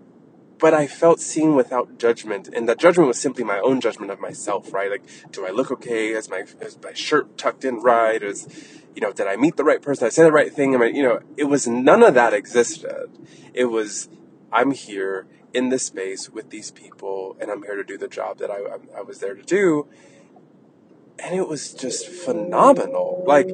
but 0.59 0.73
I 0.73 0.87
felt 0.87 1.19
seen 1.19 1.55
without 1.55 1.97
judgment. 1.97 2.47
And 2.47 2.69
the 2.69 2.75
judgment 2.75 3.07
was 3.07 3.19
simply 3.19 3.43
my 3.43 3.59
own 3.59 3.81
judgment 3.81 4.11
of 4.11 4.19
myself, 4.19 4.73
right? 4.73 4.91
Like, 4.91 5.03
do 5.31 5.45
I 5.45 5.49
look 5.49 5.71
okay? 5.71 6.09
Is 6.09 6.29
my, 6.29 6.45
is 6.61 6.77
my 6.83 6.93
shirt 6.93 7.37
tucked 7.37 7.65
in 7.65 7.79
right? 7.79 8.21
Is, 8.21 8.47
you 8.95 9.01
know, 9.01 9.11
did 9.11 9.27
I 9.27 9.35
meet 9.35 9.57
the 9.57 9.63
right 9.63 9.81
person? 9.81 10.03
Did 10.03 10.07
I 10.07 10.09
say 10.09 10.23
the 10.23 10.31
right 10.31 10.53
thing? 10.53 10.75
I, 10.75 10.85
you 10.85 11.03
know, 11.03 11.21
it 11.37 11.45
was 11.45 11.67
none 11.67 12.03
of 12.03 12.13
that 12.13 12.33
existed. 12.33 13.09
It 13.53 13.65
was, 13.65 14.09
I'm 14.51 14.71
here 14.71 15.25
in 15.53 15.69
this 15.69 15.85
space 15.85 16.29
with 16.29 16.49
these 16.49 16.69
people 16.69 17.37
and 17.39 17.49
I'm 17.49 17.63
here 17.63 17.75
to 17.75 17.83
do 17.83 17.97
the 17.97 18.09
job 18.09 18.37
that 18.39 18.51
I, 18.51 18.59
I 18.95 19.01
was 19.01 19.19
there 19.19 19.33
to 19.33 19.41
do 19.41 19.87
and 21.19 21.36
it 21.36 21.47
was 21.47 21.73
just 21.73 22.08
phenomenal. 22.08 23.23
Like, 23.25 23.49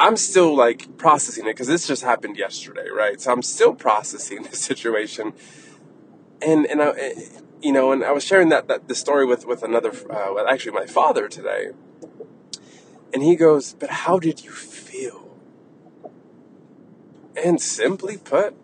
I'm 0.00 0.16
still 0.16 0.56
like 0.56 0.96
processing 0.98 1.44
it 1.44 1.50
because 1.50 1.68
this 1.68 1.86
just 1.86 2.02
happened 2.02 2.36
yesterday, 2.36 2.88
right? 2.88 3.20
So 3.20 3.32
I'm 3.32 3.42
still 3.42 3.74
processing 3.74 4.42
the 4.50 4.56
situation, 4.56 5.32
and 6.40 6.66
and 6.66 6.82
I, 6.82 7.14
you 7.60 7.72
know, 7.72 7.92
and 7.92 8.04
I 8.04 8.12
was 8.12 8.24
sharing 8.24 8.48
that 8.50 8.68
that 8.68 8.88
the 8.88 8.94
story 8.94 9.26
with 9.26 9.46
with 9.46 9.62
another, 9.62 9.90
uh, 9.90 10.32
well, 10.34 10.46
actually 10.48 10.72
my 10.72 10.86
father 10.86 11.28
today, 11.28 11.70
and 13.12 13.22
he 13.22 13.36
goes, 13.36 13.74
"But 13.74 13.90
how 13.90 14.18
did 14.18 14.44
you 14.44 14.50
feel?" 14.50 15.38
And 17.36 17.60
simply 17.60 18.18
put, 18.18 18.54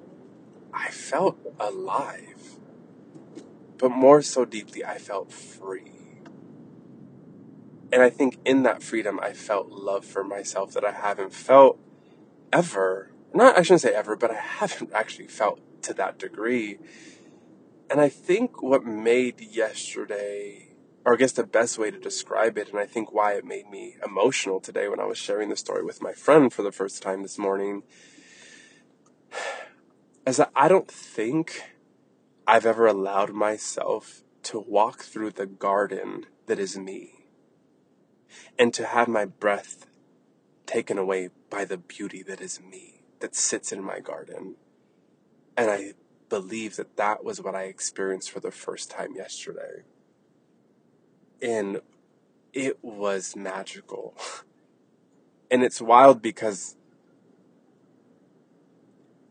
I 0.73 0.89
felt 0.91 1.39
alive. 1.59 2.59
But 3.79 3.91
more 3.91 4.23
so 4.23 4.45
deeply, 4.45 4.85
I 4.85 4.99
felt 4.99 5.33
free. 5.33 5.98
And 7.91 8.03
I 8.03 8.11
think 8.11 8.39
in 8.45 8.65
that 8.65 8.83
freedom, 8.83 9.19
I 9.23 9.33
felt 9.33 9.71
love 9.71 10.05
for 10.05 10.23
myself 10.23 10.73
that 10.75 10.85
I 10.85 10.93
haven't 10.93 11.33
felt 11.33 11.79
ever. 12.53 13.13
Not, 13.33 13.59
I 13.59 13.63
shouldn't 13.63 13.81
say 13.81 13.95
ever, 13.95 14.17
but 14.17 14.31
I 14.31 14.41
haven't 14.41 14.93
actually 14.93 15.29
felt 15.29 15.61
to 15.83 15.95
that 15.95 16.19
degree. 16.19 16.79
And 17.91 18.01
I 18.01 18.11
think 18.11 18.63
what 18.63 18.85
made 18.85 19.41
yesterday, 19.41 20.69
or 21.07 21.15
I 21.15 21.17
guess 21.17 21.33
the 21.33 21.45
best 21.45 21.79
way 21.79 21.91
to 21.91 21.99
describe 21.99 22.59
it, 22.59 22.69
and 22.69 22.79
I 22.79 22.85
think 22.85 23.13
why 23.13 23.33
it 23.33 23.47
made 23.47 23.71
me 23.71 23.97
emotional 24.05 24.61
today 24.61 24.89
when 24.89 25.01
I 25.01 25.07
was 25.07 25.17
sharing 25.17 25.49
the 25.49 25.57
story 25.57 25.83
with 25.83 26.03
my 26.03 26.13
friend 26.13 26.53
for 26.53 26.63
the 26.63 26.73
first 26.73 27.03
time 27.03 27.23
this 27.23 27.39
morning, 27.39 27.85
is 30.27 30.37
that 30.37 30.51
I 30.55 30.69
don't 30.69 30.91
think 30.91 31.63
I've 32.47 32.67
ever 32.67 32.87
allowed 32.87 33.33
myself 33.33 34.23
to 34.45 34.59
walk 34.59 35.01
through 35.01 35.31
the 35.31 35.47
garden 35.47 36.27
that 36.47 36.59
is 36.59 36.77
me 36.79 37.18
and 38.59 38.73
to 38.75 38.87
have 38.87 39.09
my 39.09 39.25
breath 39.25 39.87
taken 40.67 40.99
away 40.99 41.31
by 41.51 41.65
the 41.65 41.79
beauty 41.79 42.23
that 42.23 42.41
is 42.41 42.61
me, 42.61 43.03
that 43.21 43.35
sits 43.35 43.73
in 43.73 43.83
my 43.83 44.01
garden. 44.01 44.57
And 45.57 45.71
I 45.71 45.95
believe 46.29 46.77
that 46.77 46.97
that 46.97 47.25
was 47.25 47.41
what 47.41 47.55
I 47.55 47.65
experienced 47.65 48.31
for 48.31 48.41
the 48.41 48.51
first 48.51 48.91
time 48.91 49.15
yesterday. 49.15 49.83
And 51.41 51.81
it 52.53 52.83
was 52.83 53.37
magical. 53.37 54.15
And 55.51 55.65
it's 55.65 55.81
wild 55.81 56.21
because 56.21 56.77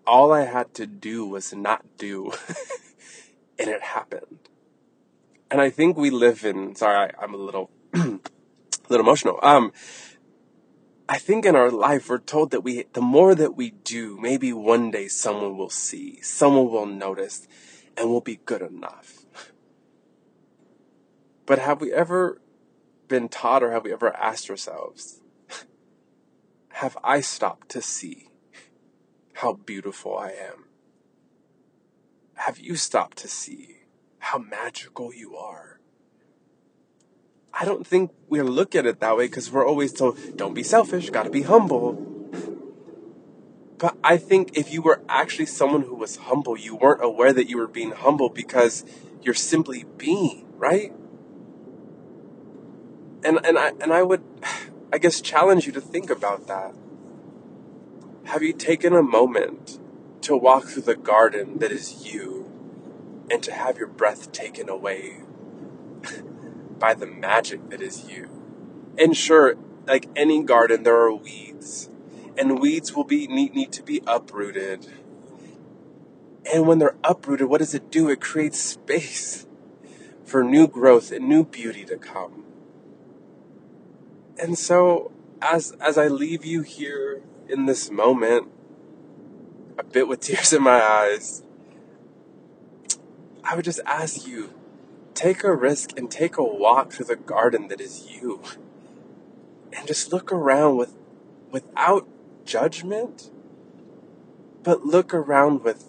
all 0.07 0.31
I 0.31 0.45
had 0.45 0.73
to 0.75 0.87
do 0.87 1.27
was 1.27 1.53
not 1.53 1.85
do, 1.97 2.31
and 3.59 3.69
it 3.69 3.83
happened. 3.83 4.49
And 5.51 5.61
I 5.61 5.69
think 5.69 5.97
we 5.97 6.09
live 6.09 6.43
in, 6.43 6.75
sorry, 6.75 7.11
I, 7.19 7.23
am 7.23 7.33
a 7.33 7.37
little, 7.37 7.69
a 8.87 8.93
little 8.93 9.05
emotional. 9.05 9.39
Um, 9.43 9.71
I 11.09 11.17
think 11.17 11.45
in 11.45 11.55
our 11.55 11.71
life, 11.71 12.09
we're 12.09 12.17
told 12.19 12.51
that 12.51 12.61
we, 12.61 12.85
the 12.93 13.01
more 13.01 13.33
that 13.35 13.55
we 13.55 13.71
do, 13.71 14.17
maybe 14.19 14.51
one 14.51 14.91
day 14.91 15.07
someone 15.07 15.57
will 15.57 15.69
see, 15.69 16.21
someone 16.21 16.69
will 16.69 16.85
notice, 16.85 17.47
and 17.95 18.09
we'll 18.09 18.21
be 18.21 18.39
good 18.45 18.61
enough. 18.61 19.25
But 21.45 21.59
have 21.59 21.79
we 21.79 21.93
ever 21.93 22.41
been 23.07 23.29
taught 23.29 23.63
or 23.63 23.71
have 23.71 23.85
we 23.85 23.93
ever 23.93 24.15
asked 24.15 24.49
ourselves, 24.49 25.21
have 26.69 26.97
I 27.03 27.21
stopped 27.21 27.69
to 27.69 27.81
see 27.81 28.27
how 29.35 29.53
beautiful 29.53 30.17
I 30.17 30.29
am? 30.29 30.65
Have 32.35 32.59
you 32.59 32.75
stopped 32.75 33.17
to 33.19 33.27
see 33.27 33.77
how 34.19 34.37
magical 34.37 35.13
you 35.13 35.35
are? 35.35 35.76
I 37.59 37.65
don't 37.65 37.85
think 37.85 38.11
we 38.29 38.39
look 38.43 38.75
at 38.75 38.85
it 38.85 38.99
that 38.99 39.17
way 39.17 39.25
because 39.25 39.51
we're 39.51 39.65
always 39.65 39.91
told, 39.91 40.37
don't 40.37 40.53
be 40.53 40.61
selfish, 40.61 41.09
gotta 41.09 41.31
be 41.31 41.41
humble. 41.41 41.93
But 43.79 43.97
I 44.03 44.17
think 44.17 44.55
if 44.55 44.71
you 44.71 44.83
were 44.83 45.01
actually 45.09 45.47
someone 45.47 45.81
who 45.81 45.95
was 45.95 46.17
humble, 46.17 46.55
you 46.55 46.75
weren't 46.75 47.03
aware 47.03 47.33
that 47.33 47.49
you 47.49 47.57
were 47.57 47.67
being 47.67 47.91
humble 47.91 48.29
because 48.29 48.85
you're 49.23 49.33
simply 49.33 49.85
being, 49.97 50.45
right? 50.55 50.93
And 53.23 53.43
and 53.43 53.57
I 53.57 53.69
and 53.81 53.91
I 53.91 54.03
would 54.03 54.23
I 54.93 54.99
guess 54.99 55.19
challenge 55.19 55.65
you 55.65 55.71
to 55.73 55.81
think 55.81 56.11
about 56.11 56.47
that. 56.47 56.75
Have 58.25 58.43
you 58.43 58.53
taken 58.53 58.93
a 58.93 59.01
moment 59.01 59.79
to 60.21 60.37
walk 60.37 60.65
through 60.65 60.83
the 60.83 60.95
garden 60.95 61.57
that 61.57 61.71
is 61.71 62.05
you 62.05 62.45
and 63.31 63.41
to 63.43 63.51
have 63.51 63.77
your 63.77 63.87
breath 63.87 64.31
taken 64.31 64.69
away 64.69 65.23
by 66.79 66.93
the 66.93 67.05
magic 67.05 67.69
that 67.69 67.81
is 67.81 68.09
you. 68.09 68.29
And 68.97 69.15
sure, 69.15 69.55
like 69.85 70.09
any 70.15 70.43
garden, 70.43 70.83
there 70.83 70.97
are 70.97 71.13
weeds, 71.13 71.89
and 72.37 72.59
weeds 72.59 72.95
will 72.95 73.03
be 73.03 73.27
need, 73.27 73.53
need 73.53 73.71
to 73.73 73.83
be 73.83 74.01
uprooted. 74.07 74.87
And 76.51 76.67
when 76.67 76.79
they're 76.79 76.95
uprooted, 77.03 77.47
what 77.47 77.59
does 77.59 77.73
it 77.73 77.91
do? 77.91 78.09
It 78.09 78.21
creates 78.21 78.59
space 78.59 79.45
for 80.23 80.43
new 80.43 80.67
growth 80.67 81.11
and 81.11 81.27
new 81.27 81.45
beauty 81.45 81.85
to 81.85 81.97
come. 81.97 82.43
And 84.39 84.57
so, 84.57 85.11
as 85.41 85.71
as 85.79 85.97
I 85.97 86.07
leave 86.07 86.45
you 86.45 86.61
here 86.61 87.21
in 87.49 87.65
this 87.65 87.89
moment, 87.89 88.49
a 89.77 89.83
bit 89.83 90.07
with 90.07 90.19
tears 90.21 90.53
in 90.53 90.63
my 90.63 90.81
eyes, 90.81 91.43
I 93.43 93.55
would 93.55 93.65
just 93.65 93.79
ask 93.85 94.27
you 94.27 94.53
take 95.17 95.43
a 95.43 95.53
risk 95.53 95.97
and 95.97 96.11
take 96.11 96.37
a 96.37 96.43
walk 96.43 96.93
through 96.93 97.07
the 97.07 97.15
garden 97.15 97.67
that 97.69 97.81
is 97.81 98.07
you. 98.09 98.39
And 99.73 99.87
just 99.87 100.13
look 100.13 100.31
around 100.31 100.77
with 100.77 100.93
without 101.51 102.07
judgment, 102.45 103.31
but 104.61 104.85
look 104.85 105.13
around 105.13 105.63
with 105.63 105.85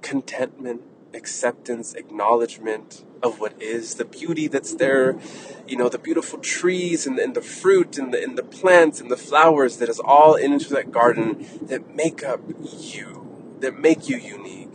contentment, 0.00 0.82
acceptance, 1.12 1.94
acknowledgement 1.94 3.04
of 3.22 3.40
what 3.40 3.60
is, 3.60 3.96
the 3.96 4.04
beauty 4.04 4.48
that's 4.48 4.74
there, 4.74 5.18
you 5.66 5.76
know, 5.76 5.88
the 5.88 5.98
beautiful 5.98 6.38
trees 6.38 7.06
and, 7.06 7.18
and 7.18 7.34
the 7.34 7.42
fruit 7.42 7.98
and 7.98 8.14
the, 8.14 8.22
and 8.22 8.38
the 8.38 8.42
plants 8.42 9.00
and 9.00 9.10
the 9.10 9.16
flowers 9.16 9.78
that 9.78 9.88
is 9.88 10.00
all 10.00 10.34
into 10.34 10.70
that 10.70 10.90
garden 10.92 11.46
that 11.62 11.94
make 11.94 12.22
up 12.22 12.40
you, 12.78 13.56
that 13.60 13.78
make 13.78 14.08
you 14.08 14.16
unique 14.16 14.65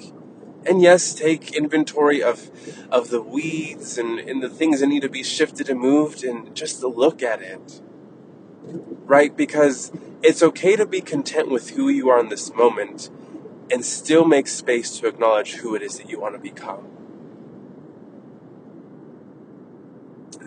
and 0.65 0.81
yes, 0.81 1.13
take 1.13 1.55
inventory 1.55 2.21
of 2.21 2.49
of 2.91 3.09
the 3.09 3.21
weeds 3.21 3.97
and, 3.97 4.19
and 4.19 4.43
the 4.43 4.49
things 4.49 4.79
that 4.79 4.87
need 4.87 5.01
to 5.01 5.09
be 5.09 5.23
shifted 5.23 5.69
and 5.69 5.79
moved 5.79 6.23
and 6.23 6.55
just 6.55 6.81
to 6.81 6.87
look 6.87 7.23
at 7.23 7.41
it. 7.41 7.81
Right? 9.05 9.35
Because 9.35 9.91
it's 10.21 10.43
okay 10.43 10.75
to 10.75 10.85
be 10.85 11.01
content 11.01 11.49
with 11.49 11.71
who 11.71 11.89
you 11.89 12.09
are 12.09 12.19
in 12.19 12.29
this 12.29 12.53
moment 12.53 13.09
and 13.71 13.85
still 13.85 14.25
make 14.25 14.47
space 14.47 14.99
to 14.99 15.07
acknowledge 15.07 15.53
who 15.55 15.73
it 15.75 15.81
is 15.81 15.97
that 15.97 16.09
you 16.09 16.19
want 16.19 16.35
to 16.35 16.39
become. 16.39 16.87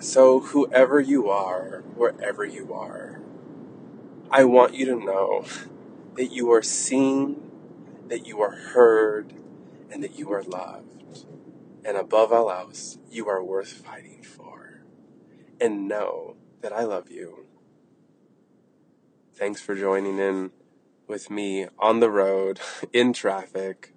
So, 0.01 0.41
whoever 0.41 1.01
you 1.01 1.31
are, 1.31 1.83
wherever 1.97 2.45
you 2.45 2.75
are, 2.75 3.21
I 4.31 4.45
want 4.45 4.75
you 4.75 4.85
to 4.87 4.97
know 4.97 5.47
that 6.17 6.31
you 6.31 6.53
are 6.53 6.63
seen, 6.63 7.51
that 8.09 8.27
you 8.27 8.43
are 8.43 8.51
heard, 8.51 9.33
and 9.91 10.03
that 10.03 10.19
you 10.19 10.33
are 10.33 10.43
loved. 10.43 11.27
And 11.85 11.97
above 11.97 12.33
all 12.33 12.51
else, 12.51 12.99
you 13.11 13.29
are 13.29 13.43
worth 13.43 13.73
fighting 13.73 14.23
for. 14.23 14.83
And 15.61 15.87
know 15.89 16.37
that 16.61 16.73
I 16.73 16.85
love 16.85 17.11
you. 17.11 17.47
Thanks 19.35 19.61
for 19.61 19.75
joining 19.75 20.19
in 20.19 20.53
with 21.07 21.31
me 21.31 21.67
on 21.79 22.01
the 22.01 22.11
road, 22.11 22.61
in 22.93 23.13
traffic, 23.13 23.93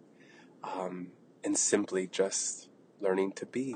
um, 0.63 1.09
and 1.43 1.57
simply 1.57 2.07
just 2.07 2.69
learning 2.99 3.31
to 3.33 3.45
be. 3.45 3.75